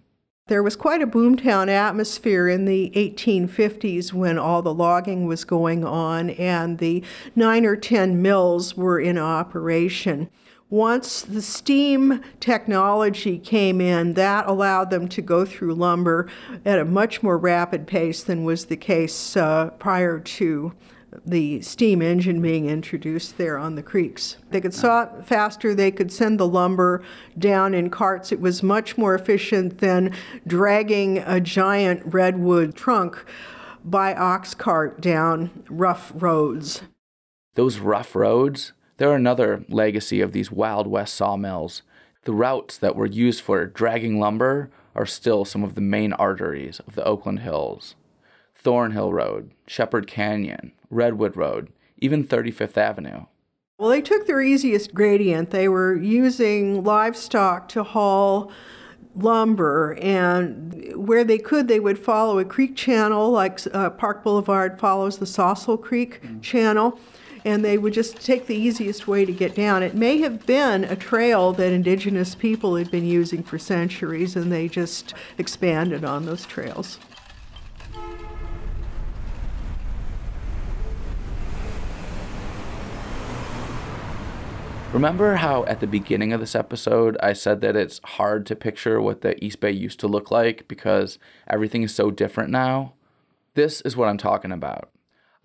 There 0.47 0.61
was 0.61 0.75
quite 0.75 1.01
a 1.01 1.07
boomtown 1.07 1.69
atmosphere 1.69 2.49
in 2.49 2.65
the 2.65 2.91
1850s 2.93 4.11
when 4.11 4.37
all 4.37 4.61
the 4.61 4.73
logging 4.73 5.25
was 5.25 5.45
going 5.45 5.85
on 5.85 6.31
and 6.31 6.79
the 6.79 7.01
nine 7.33 7.65
or 7.65 7.77
ten 7.77 8.21
mills 8.21 8.75
were 8.75 8.99
in 8.99 9.17
operation. 9.17 10.29
Once 10.71 11.21
the 11.21 11.41
steam 11.41 12.21
technology 12.39 13.37
came 13.37 13.81
in, 13.81 14.13
that 14.13 14.47
allowed 14.47 14.89
them 14.89 15.05
to 15.05 15.21
go 15.21 15.43
through 15.43 15.75
lumber 15.75 16.29
at 16.63 16.79
a 16.79 16.85
much 16.85 17.21
more 17.21 17.37
rapid 17.37 17.85
pace 17.85 18.23
than 18.23 18.45
was 18.45 18.65
the 18.65 18.77
case 18.77 19.35
uh, 19.35 19.69
prior 19.79 20.17
to 20.17 20.73
the 21.25 21.59
steam 21.59 22.01
engine 22.01 22.41
being 22.41 22.69
introduced 22.69 23.37
there 23.37 23.57
on 23.57 23.75
the 23.75 23.83
creeks. 23.83 24.37
They 24.49 24.61
could 24.61 24.73
saw 24.73 25.01
it 25.03 25.25
faster, 25.25 25.75
they 25.75 25.91
could 25.91 26.09
send 26.09 26.39
the 26.39 26.47
lumber 26.47 27.03
down 27.37 27.73
in 27.73 27.89
carts. 27.89 28.31
It 28.31 28.39
was 28.39 28.63
much 28.63 28.97
more 28.97 29.13
efficient 29.13 29.79
than 29.79 30.15
dragging 30.47 31.17
a 31.17 31.41
giant 31.41 32.01
redwood 32.05 32.75
trunk 32.75 33.25
by 33.83 34.15
ox 34.15 34.53
cart 34.53 35.01
down 35.01 35.65
rough 35.69 36.13
roads. 36.15 36.83
Those 37.55 37.79
rough 37.79 38.15
roads, 38.15 38.71
they're 39.01 39.15
another 39.15 39.65
legacy 39.67 40.21
of 40.21 40.31
these 40.31 40.51
Wild 40.51 40.85
West 40.85 41.15
sawmills. 41.15 41.81
The 42.25 42.33
routes 42.33 42.77
that 42.77 42.95
were 42.95 43.07
used 43.07 43.41
for 43.41 43.65
dragging 43.65 44.19
lumber 44.19 44.69
are 44.93 45.07
still 45.07 45.43
some 45.43 45.63
of 45.63 45.73
the 45.73 45.81
main 45.81 46.13
arteries 46.13 46.79
of 46.81 46.93
the 46.93 47.03
Oakland 47.03 47.39
Hills. 47.39 47.95
Thornhill 48.53 49.11
Road, 49.11 49.53
Shepherd 49.65 50.05
Canyon, 50.05 50.73
Redwood 50.91 51.35
Road, 51.35 51.69
even 51.97 52.23
35th 52.23 52.77
Avenue. 52.77 53.25
Well, 53.79 53.89
they 53.89 54.03
took 54.03 54.27
their 54.27 54.39
easiest 54.39 54.93
gradient. 54.93 55.49
They 55.49 55.67
were 55.67 55.95
using 55.95 56.83
livestock 56.83 57.69
to 57.69 57.81
haul 57.81 58.51
lumber, 59.15 59.97
and 59.99 60.93
where 60.95 61.23
they 61.23 61.39
could, 61.39 61.67
they 61.67 61.79
would 61.79 61.97
follow 61.97 62.37
a 62.37 62.45
creek 62.45 62.75
channel, 62.75 63.31
like 63.31 63.61
uh, 63.73 63.89
Park 63.89 64.23
Boulevard 64.23 64.79
follows 64.79 65.17
the 65.17 65.25
Sausal 65.25 65.81
Creek 65.81 66.21
mm. 66.21 66.39
channel, 66.43 66.99
and 67.43 67.63
they 67.63 67.77
would 67.77 67.93
just 67.93 68.23
take 68.23 68.47
the 68.47 68.55
easiest 68.55 69.07
way 69.07 69.25
to 69.25 69.31
get 69.31 69.55
down. 69.55 69.83
It 69.83 69.95
may 69.95 70.19
have 70.19 70.45
been 70.45 70.83
a 70.83 70.95
trail 70.95 71.53
that 71.53 71.71
indigenous 71.71 72.35
people 72.35 72.75
had 72.75 72.91
been 72.91 73.05
using 73.05 73.43
for 73.43 73.57
centuries, 73.57 74.35
and 74.35 74.51
they 74.51 74.67
just 74.67 75.13
expanded 75.37 76.05
on 76.05 76.25
those 76.25 76.45
trails. 76.45 76.99
Remember 84.93 85.35
how 85.35 85.63
at 85.65 85.79
the 85.79 85.87
beginning 85.87 86.33
of 86.33 86.41
this 86.41 86.53
episode 86.53 87.15
I 87.23 87.31
said 87.31 87.61
that 87.61 87.77
it's 87.77 88.01
hard 88.03 88.45
to 88.47 88.57
picture 88.57 88.99
what 89.01 89.21
the 89.21 89.41
East 89.43 89.61
Bay 89.61 89.71
used 89.71 90.01
to 90.01 90.07
look 90.07 90.31
like 90.31 90.67
because 90.67 91.17
everything 91.47 91.81
is 91.83 91.95
so 91.95 92.11
different 92.11 92.49
now? 92.49 92.91
This 93.53 93.79
is 93.81 93.95
what 93.95 94.09
I'm 94.09 94.17
talking 94.17 94.51
about. 94.51 94.89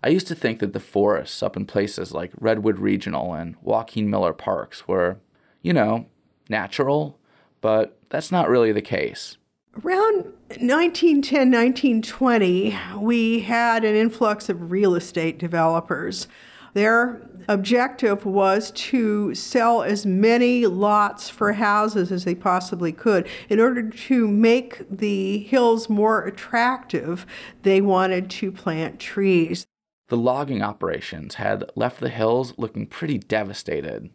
I 0.07 0.09
used 0.09 0.27
to 0.27 0.35
think 0.35 0.59
that 0.59 0.71
the 0.71 0.79
forests 0.79 1.43
up 1.43 1.57
in 1.57 1.65
places 1.65 2.13
like 2.13 2.31
Redwood 2.39 2.79
Regional 2.79 3.33
and 3.33 3.57
Joaquin 3.61 4.09
Miller 4.09 4.31
Parks 4.31 4.87
were, 4.87 5.17
you 5.61 5.73
know, 5.73 6.05
natural, 6.47 7.19
but 7.59 7.99
that's 8.09 8.31
not 8.31 8.47
really 8.47 8.71
the 8.71 8.81
case. 8.81 9.35
Around 9.83 10.31
1910, 10.61 11.51
1920, 11.51 12.79
we 13.01 13.41
had 13.41 13.83
an 13.83 13.95
influx 13.97 14.47
of 14.47 14.71
real 14.71 14.95
estate 14.95 15.37
developers. 15.37 16.29
Their 16.73 17.21
objective 17.49 18.25
was 18.25 18.71
to 18.71 19.35
sell 19.35 19.83
as 19.83 20.05
many 20.05 20.67
lots 20.67 21.29
for 21.29 21.51
houses 21.51 22.13
as 22.13 22.23
they 22.23 22.35
possibly 22.35 22.93
could. 22.93 23.27
In 23.49 23.59
order 23.59 23.89
to 23.89 24.25
make 24.25 24.89
the 24.89 25.39
hills 25.39 25.89
more 25.89 26.23
attractive, 26.23 27.25
they 27.63 27.81
wanted 27.81 28.29
to 28.29 28.53
plant 28.53 29.01
trees. 29.01 29.67
The 30.09 30.17
logging 30.17 30.61
operations 30.61 31.35
had 31.35 31.69
left 31.75 31.99
the 31.99 32.09
hills 32.09 32.53
looking 32.57 32.87
pretty 32.87 33.17
devastated. 33.17 34.09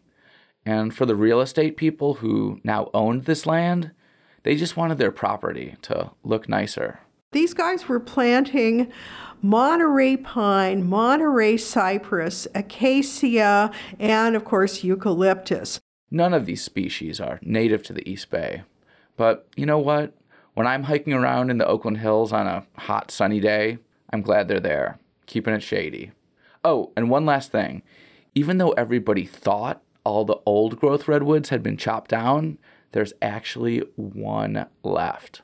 And 0.65 0.95
for 0.95 1.05
the 1.05 1.15
real 1.15 1.41
estate 1.41 1.77
people 1.77 2.15
who 2.15 2.59
now 2.63 2.89
owned 2.93 3.25
this 3.25 3.45
land, 3.45 3.91
they 4.43 4.55
just 4.55 4.75
wanted 4.75 4.97
their 4.97 5.11
property 5.11 5.75
to 5.83 6.11
look 6.23 6.49
nicer. 6.49 6.99
These 7.31 7.53
guys 7.53 7.87
were 7.87 7.99
planting 7.99 8.91
Monterey 9.41 10.17
pine, 10.17 10.87
Monterey 10.87 11.57
cypress, 11.57 12.47
acacia, 12.55 13.71
and 13.99 14.35
of 14.35 14.45
course 14.45 14.83
eucalyptus. 14.83 15.79
None 16.09 16.33
of 16.33 16.45
these 16.45 16.63
species 16.63 17.19
are 17.19 17.39
native 17.41 17.83
to 17.83 17.93
the 17.93 18.07
East 18.09 18.29
Bay. 18.29 18.63
But 19.17 19.47
you 19.55 19.65
know 19.65 19.79
what? 19.79 20.15
When 20.53 20.67
I'm 20.67 20.83
hiking 20.83 21.13
around 21.13 21.49
in 21.49 21.57
the 21.57 21.67
Oakland 21.67 21.97
Hills 21.97 22.31
on 22.31 22.45
a 22.45 22.65
hot, 22.77 23.09
sunny 23.09 23.39
day, 23.39 23.79
I'm 24.11 24.21
glad 24.21 24.47
they're 24.47 24.59
there, 24.59 24.99
keeping 25.25 25.53
it 25.53 25.63
shady. 25.63 26.11
Oh, 26.63 26.91
and 26.95 27.09
one 27.09 27.25
last 27.25 27.51
thing. 27.51 27.83
Even 28.35 28.57
though 28.57 28.71
everybody 28.71 29.25
thought 29.25 29.81
all 30.03 30.25
the 30.25 30.39
old 30.45 30.79
growth 30.79 31.07
redwoods 31.07 31.49
had 31.49 31.63
been 31.63 31.77
chopped 31.77 32.09
down, 32.09 32.57
there's 32.91 33.13
actually 33.21 33.79
one 33.95 34.65
left. 34.83 35.41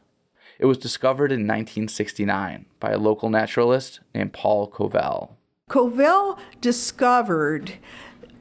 It 0.60 0.66
was 0.66 0.78
discovered 0.78 1.32
in 1.32 1.48
1969 1.48 2.66
by 2.80 2.92
a 2.92 2.98
local 2.98 3.30
naturalist 3.30 4.02
named 4.14 4.34
Paul 4.34 4.68
Covel. 4.68 5.38
Covel 5.70 6.38
discovered 6.62 7.74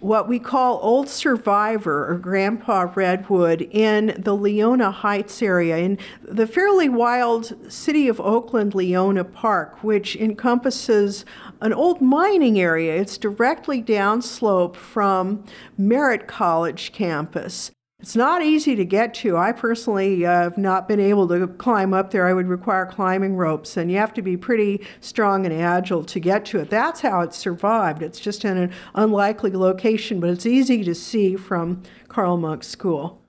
what 0.01 0.29
we 0.29 0.39
call 0.39 0.79
Old 0.83 1.09
Survivor 1.09 2.11
or 2.11 2.19
Grandpa 2.19 2.91
Redwood 2.95 3.63
in 3.63 4.15
the 4.19 4.35
Leona 4.35 4.91
Heights 4.91 5.43
area 5.43 5.79
in 5.79 5.99
the 6.23 6.47
fairly 6.47 6.89
wild 6.89 7.73
city 7.73 8.09
of 8.09 8.21
Oakland 8.21 8.75
Leona 8.75 9.25
Park, 9.25 9.83
which 9.83 10.17
encompasses 10.17 11.25
an 11.61 11.73
old 11.73 12.01
mining 12.01 12.61
area. 12.61 12.97
It's 12.97 13.19
directly 13.19 13.83
downslope 13.83 14.77
from 14.77 15.45
Merritt 15.77 16.29
College 16.29 16.93
campus. 16.93 17.73
It's 18.01 18.15
not 18.15 18.45
easy 18.45 18.77
to 18.77 18.85
get 18.85 19.13
to. 19.15 19.37
I 19.37 19.51
personally 19.51 20.25
uh, 20.25 20.31
have 20.31 20.57
not 20.57 20.87
been 20.87 21.01
able 21.01 21.27
to 21.27 21.49
climb 21.49 21.93
up 21.93 22.13
there. 22.13 22.29
I 22.29 22.33
would 22.33 22.47
require 22.47 22.87
climbing 22.87 23.35
ropes, 23.35 23.77
and 23.77 23.91
you 23.91 23.99
have 23.99 24.15
to 24.15 24.23
be 24.23 24.37
pretty 24.37 24.87
strong 25.01 25.45
and 25.45 25.53
agile 25.53 26.05
to 26.05 26.21
get 26.21 26.45
to 26.47 26.61
it. 26.61 26.71
That's 26.71 27.01
how 27.01 27.23
it 27.23 27.35
survived. 27.35 28.01
It's 28.01 28.21
just 28.21 28.45
in 28.45 28.57
an 28.57 28.73
unlikely 28.95 29.51
location, 29.51 30.21
but 30.21 30.31
it's 30.31 30.47
easy 30.47 30.85
to 30.85 30.95
see 30.95 31.35
from 31.35 31.83
Carl 32.07 32.37
Munck 32.37 32.63
School. 32.63 33.21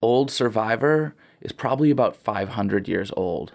Old 0.00 0.30
Survivor 0.30 1.14
is 1.42 1.52
probably 1.52 1.90
about 1.90 2.16
500 2.16 2.88
years 2.88 3.12
old, 3.18 3.52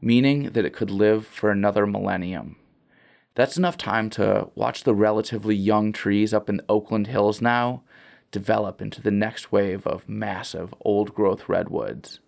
meaning 0.00 0.50
that 0.50 0.64
it 0.64 0.72
could 0.72 0.92
live 0.92 1.26
for 1.26 1.50
another 1.50 1.84
millennium. 1.84 2.54
That's 3.34 3.56
enough 3.56 3.76
time 3.76 4.08
to 4.10 4.50
watch 4.54 4.84
the 4.84 4.94
relatively 4.94 5.56
young 5.56 5.92
trees 5.92 6.32
up 6.32 6.48
in 6.48 6.58
the 6.58 6.64
Oakland 6.68 7.08
Hills 7.08 7.40
now 7.42 7.82
develop 8.30 8.80
into 8.80 9.00
the 9.00 9.10
next 9.10 9.52
wave 9.52 9.86
of 9.86 10.08
massive 10.08 10.74
old 10.82 11.14
growth 11.14 11.48
redwoods. 11.48 12.20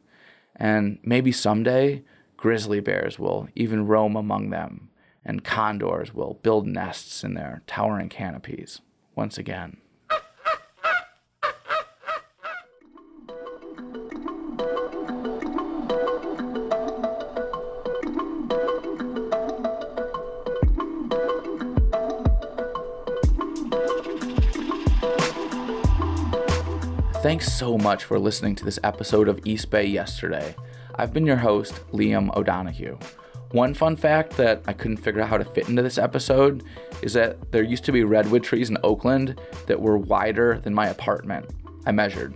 And 0.56 0.98
maybe 1.02 1.32
someday, 1.32 2.02
grizzly 2.36 2.80
bears 2.80 3.18
will 3.18 3.48
even 3.54 3.86
roam 3.86 4.16
among 4.16 4.50
them, 4.50 4.90
and 5.24 5.44
condors 5.44 6.12
will 6.12 6.38
build 6.42 6.66
nests 6.66 7.22
in 7.22 7.34
their 7.34 7.62
towering 7.66 8.08
canopies 8.08 8.80
once 9.14 9.38
again. 9.38 9.76
Thanks 27.22 27.52
so 27.52 27.78
much 27.78 28.02
for 28.02 28.18
listening 28.18 28.56
to 28.56 28.64
this 28.64 28.80
episode 28.82 29.28
of 29.28 29.38
East 29.44 29.70
Bay 29.70 29.84
Yesterday. 29.86 30.56
I've 30.96 31.12
been 31.12 31.24
your 31.24 31.36
host, 31.36 31.80
Liam 31.92 32.34
O'Donoghue. 32.36 32.98
One 33.52 33.74
fun 33.74 33.94
fact 33.94 34.36
that 34.38 34.60
I 34.66 34.72
couldn't 34.72 34.96
figure 34.96 35.20
out 35.20 35.28
how 35.28 35.38
to 35.38 35.44
fit 35.44 35.68
into 35.68 35.82
this 35.82 35.98
episode 35.98 36.64
is 37.00 37.12
that 37.12 37.52
there 37.52 37.62
used 37.62 37.84
to 37.84 37.92
be 37.92 38.02
redwood 38.02 38.42
trees 38.42 38.70
in 38.70 38.78
Oakland 38.82 39.40
that 39.68 39.80
were 39.80 39.96
wider 39.96 40.58
than 40.58 40.74
my 40.74 40.88
apartment. 40.88 41.48
I 41.86 41.92
measured. 41.92 42.34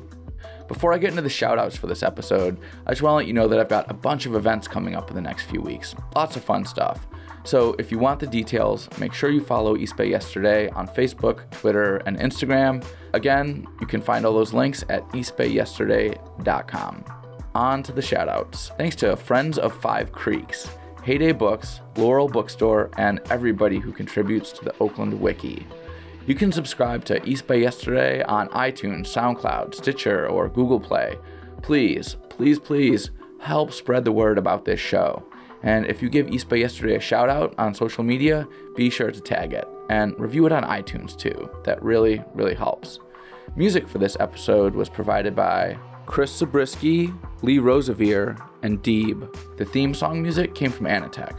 Before 0.68 0.92
I 0.92 0.98
get 0.98 1.10
into 1.10 1.22
the 1.22 1.28
shoutouts 1.28 1.76
for 1.76 1.88
this 1.88 2.04
episode, 2.04 2.56
I 2.86 2.92
just 2.92 3.02
want 3.02 3.14
to 3.14 3.16
let 3.16 3.26
you 3.26 3.32
know 3.32 3.48
that 3.48 3.58
I've 3.58 3.68
got 3.68 3.90
a 3.90 3.94
bunch 3.94 4.24
of 4.24 4.36
events 4.36 4.68
coming 4.68 4.94
up 4.94 5.10
in 5.10 5.16
the 5.16 5.22
next 5.22 5.46
few 5.46 5.60
weeks. 5.60 5.96
Lots 6.14 6.36
of 6.36 6.44
fun 6.44 6.64
stuff. 6.64 7.08
So 7.46 7.76
if 7.78 7.92
you 7.92 7.98
want 8.00 8.18
the 8.18 8.26
details, 8.26 8.88
make 8.98 9.14
sure 9.14 9.30
you 9.30 9.40
follow 9.40 9.76
East 9.76 9.96
Bay 9.96 10.10
Yesterday 10.10 10.68
on 10.70 10.88
Facebook, 10.88 11.48
Twitter, 11.52 11.98
and 11.98 12.18
Instagram. 12.18 12.84
Again, 13.12 13.68
you 13.80 13.86
can 13.86 14.00
find 14.00 14.26
all 14.26 14.34
those 14.34 14.52
links 14.52 14.82
at 14.88 15.08
eastbayyesterday.com. 15.10 17.04
On 17.54 17.82
to 17.84 17.92
the 17.92 18.00
shoutouts. 18.00 18.76
Thanks 18.76 18.96
to 18.96 19.14
Friends 19.16 19.58
of 19.58 19.72
Five 19.80 20.10
Creeks, 20.10 20.68
Heyday 21.04 21.30
Books, 21.30 21.82
Laurel 21.96 22.28
Bookstore, 22.28 22.90
and 22.98 23.20
everybody 23.30 23.78
who 23.78 23.92
contributes 23.92 24.50
to 24.50 24.64
the 24.64 24.74
Oakland 24.80 25.20
Wiki. 25.20 25.64
You 26.26 26.34
can 26.34 26.50
subscribe 26.50 27.04
to 27.04 27.24
East 27.24 27.46
Bay 27.46 27.60
Yesterday 27.60 28.24
on 28.24 28.48
iTunes, 28.48 29.06
SoundCloud, 29.06 29.72
Stitcher, 29.72 30.26
or 30.26 30.48
Google 30.48 30.80
Play. 30.80 31.16
Please, 31.62 32.16
please, 32.28 32.58
please 32.58 33.12
help 33.40 33.72
spread 33.72 34.04
the 34.04 34.10
word 34.10 34.36
about 34.36 34.64
this 34.64 34.80
show. 34.80 35.24
And 35.66 35.84
if 35.86 36.00
you 36.00 36.08
give 36.08 36.28
East 36.28 36.48
Bay 36.48 36.60
Yesterday 36.60 36.94
a 36.94 37.00
shout 37.00 37.28
out 37.28 37.52
on 37.58 37.74
social 37.74 38.04
media, 38.04 38.46
be 38.76 38.88
sure 38.88 39.10
to 39.10 39.20
tag 39.20 39.52
it 39.52 39.66
and 39.90 40.18
review 40.18 40.46
it 40.46 40.52
on 40.52 40.62
iTunes 40.62 41.18
too. 41.18 41.50
That 41.64 41.82
really, 41.82 42.22
really 42.34 42.54
helps. 42.54 43.00
Music 43.56 43.88
for 43.88 43.98
this 43.98 44.16
episode 44.20 44.76
was 44.76 44.88
provided 44.88 45.34
by 45.34 45.76
Chris 46.06 46.36
Zabriskie, 46.36 47.12
Lee 47.42 47.58
Rosevere, 47.58 48.36
and 48.62 48.80
Deeb. 48.80 49.56
The 49.56 49.64
theme 49.64 49.92
song 49.92 50.22
music 50.22 50.54
came 50.54 50.70
from 50.70 50.86
Anatech. 50.86 51.34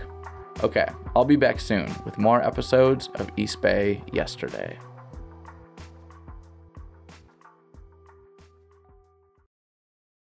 Okay, 0.61 0.88
I'll 1.15 1.23
be 1.23 1.38
back 1.38 1.61
soon 1.61 1.89
with 2.03 2.17
more 2.17 2.41
episodes 2.41 3.09
of 3.15 3.30
East 3.38 3.61
Bay 3.61 4.03
Yesterday. 4.11 4.78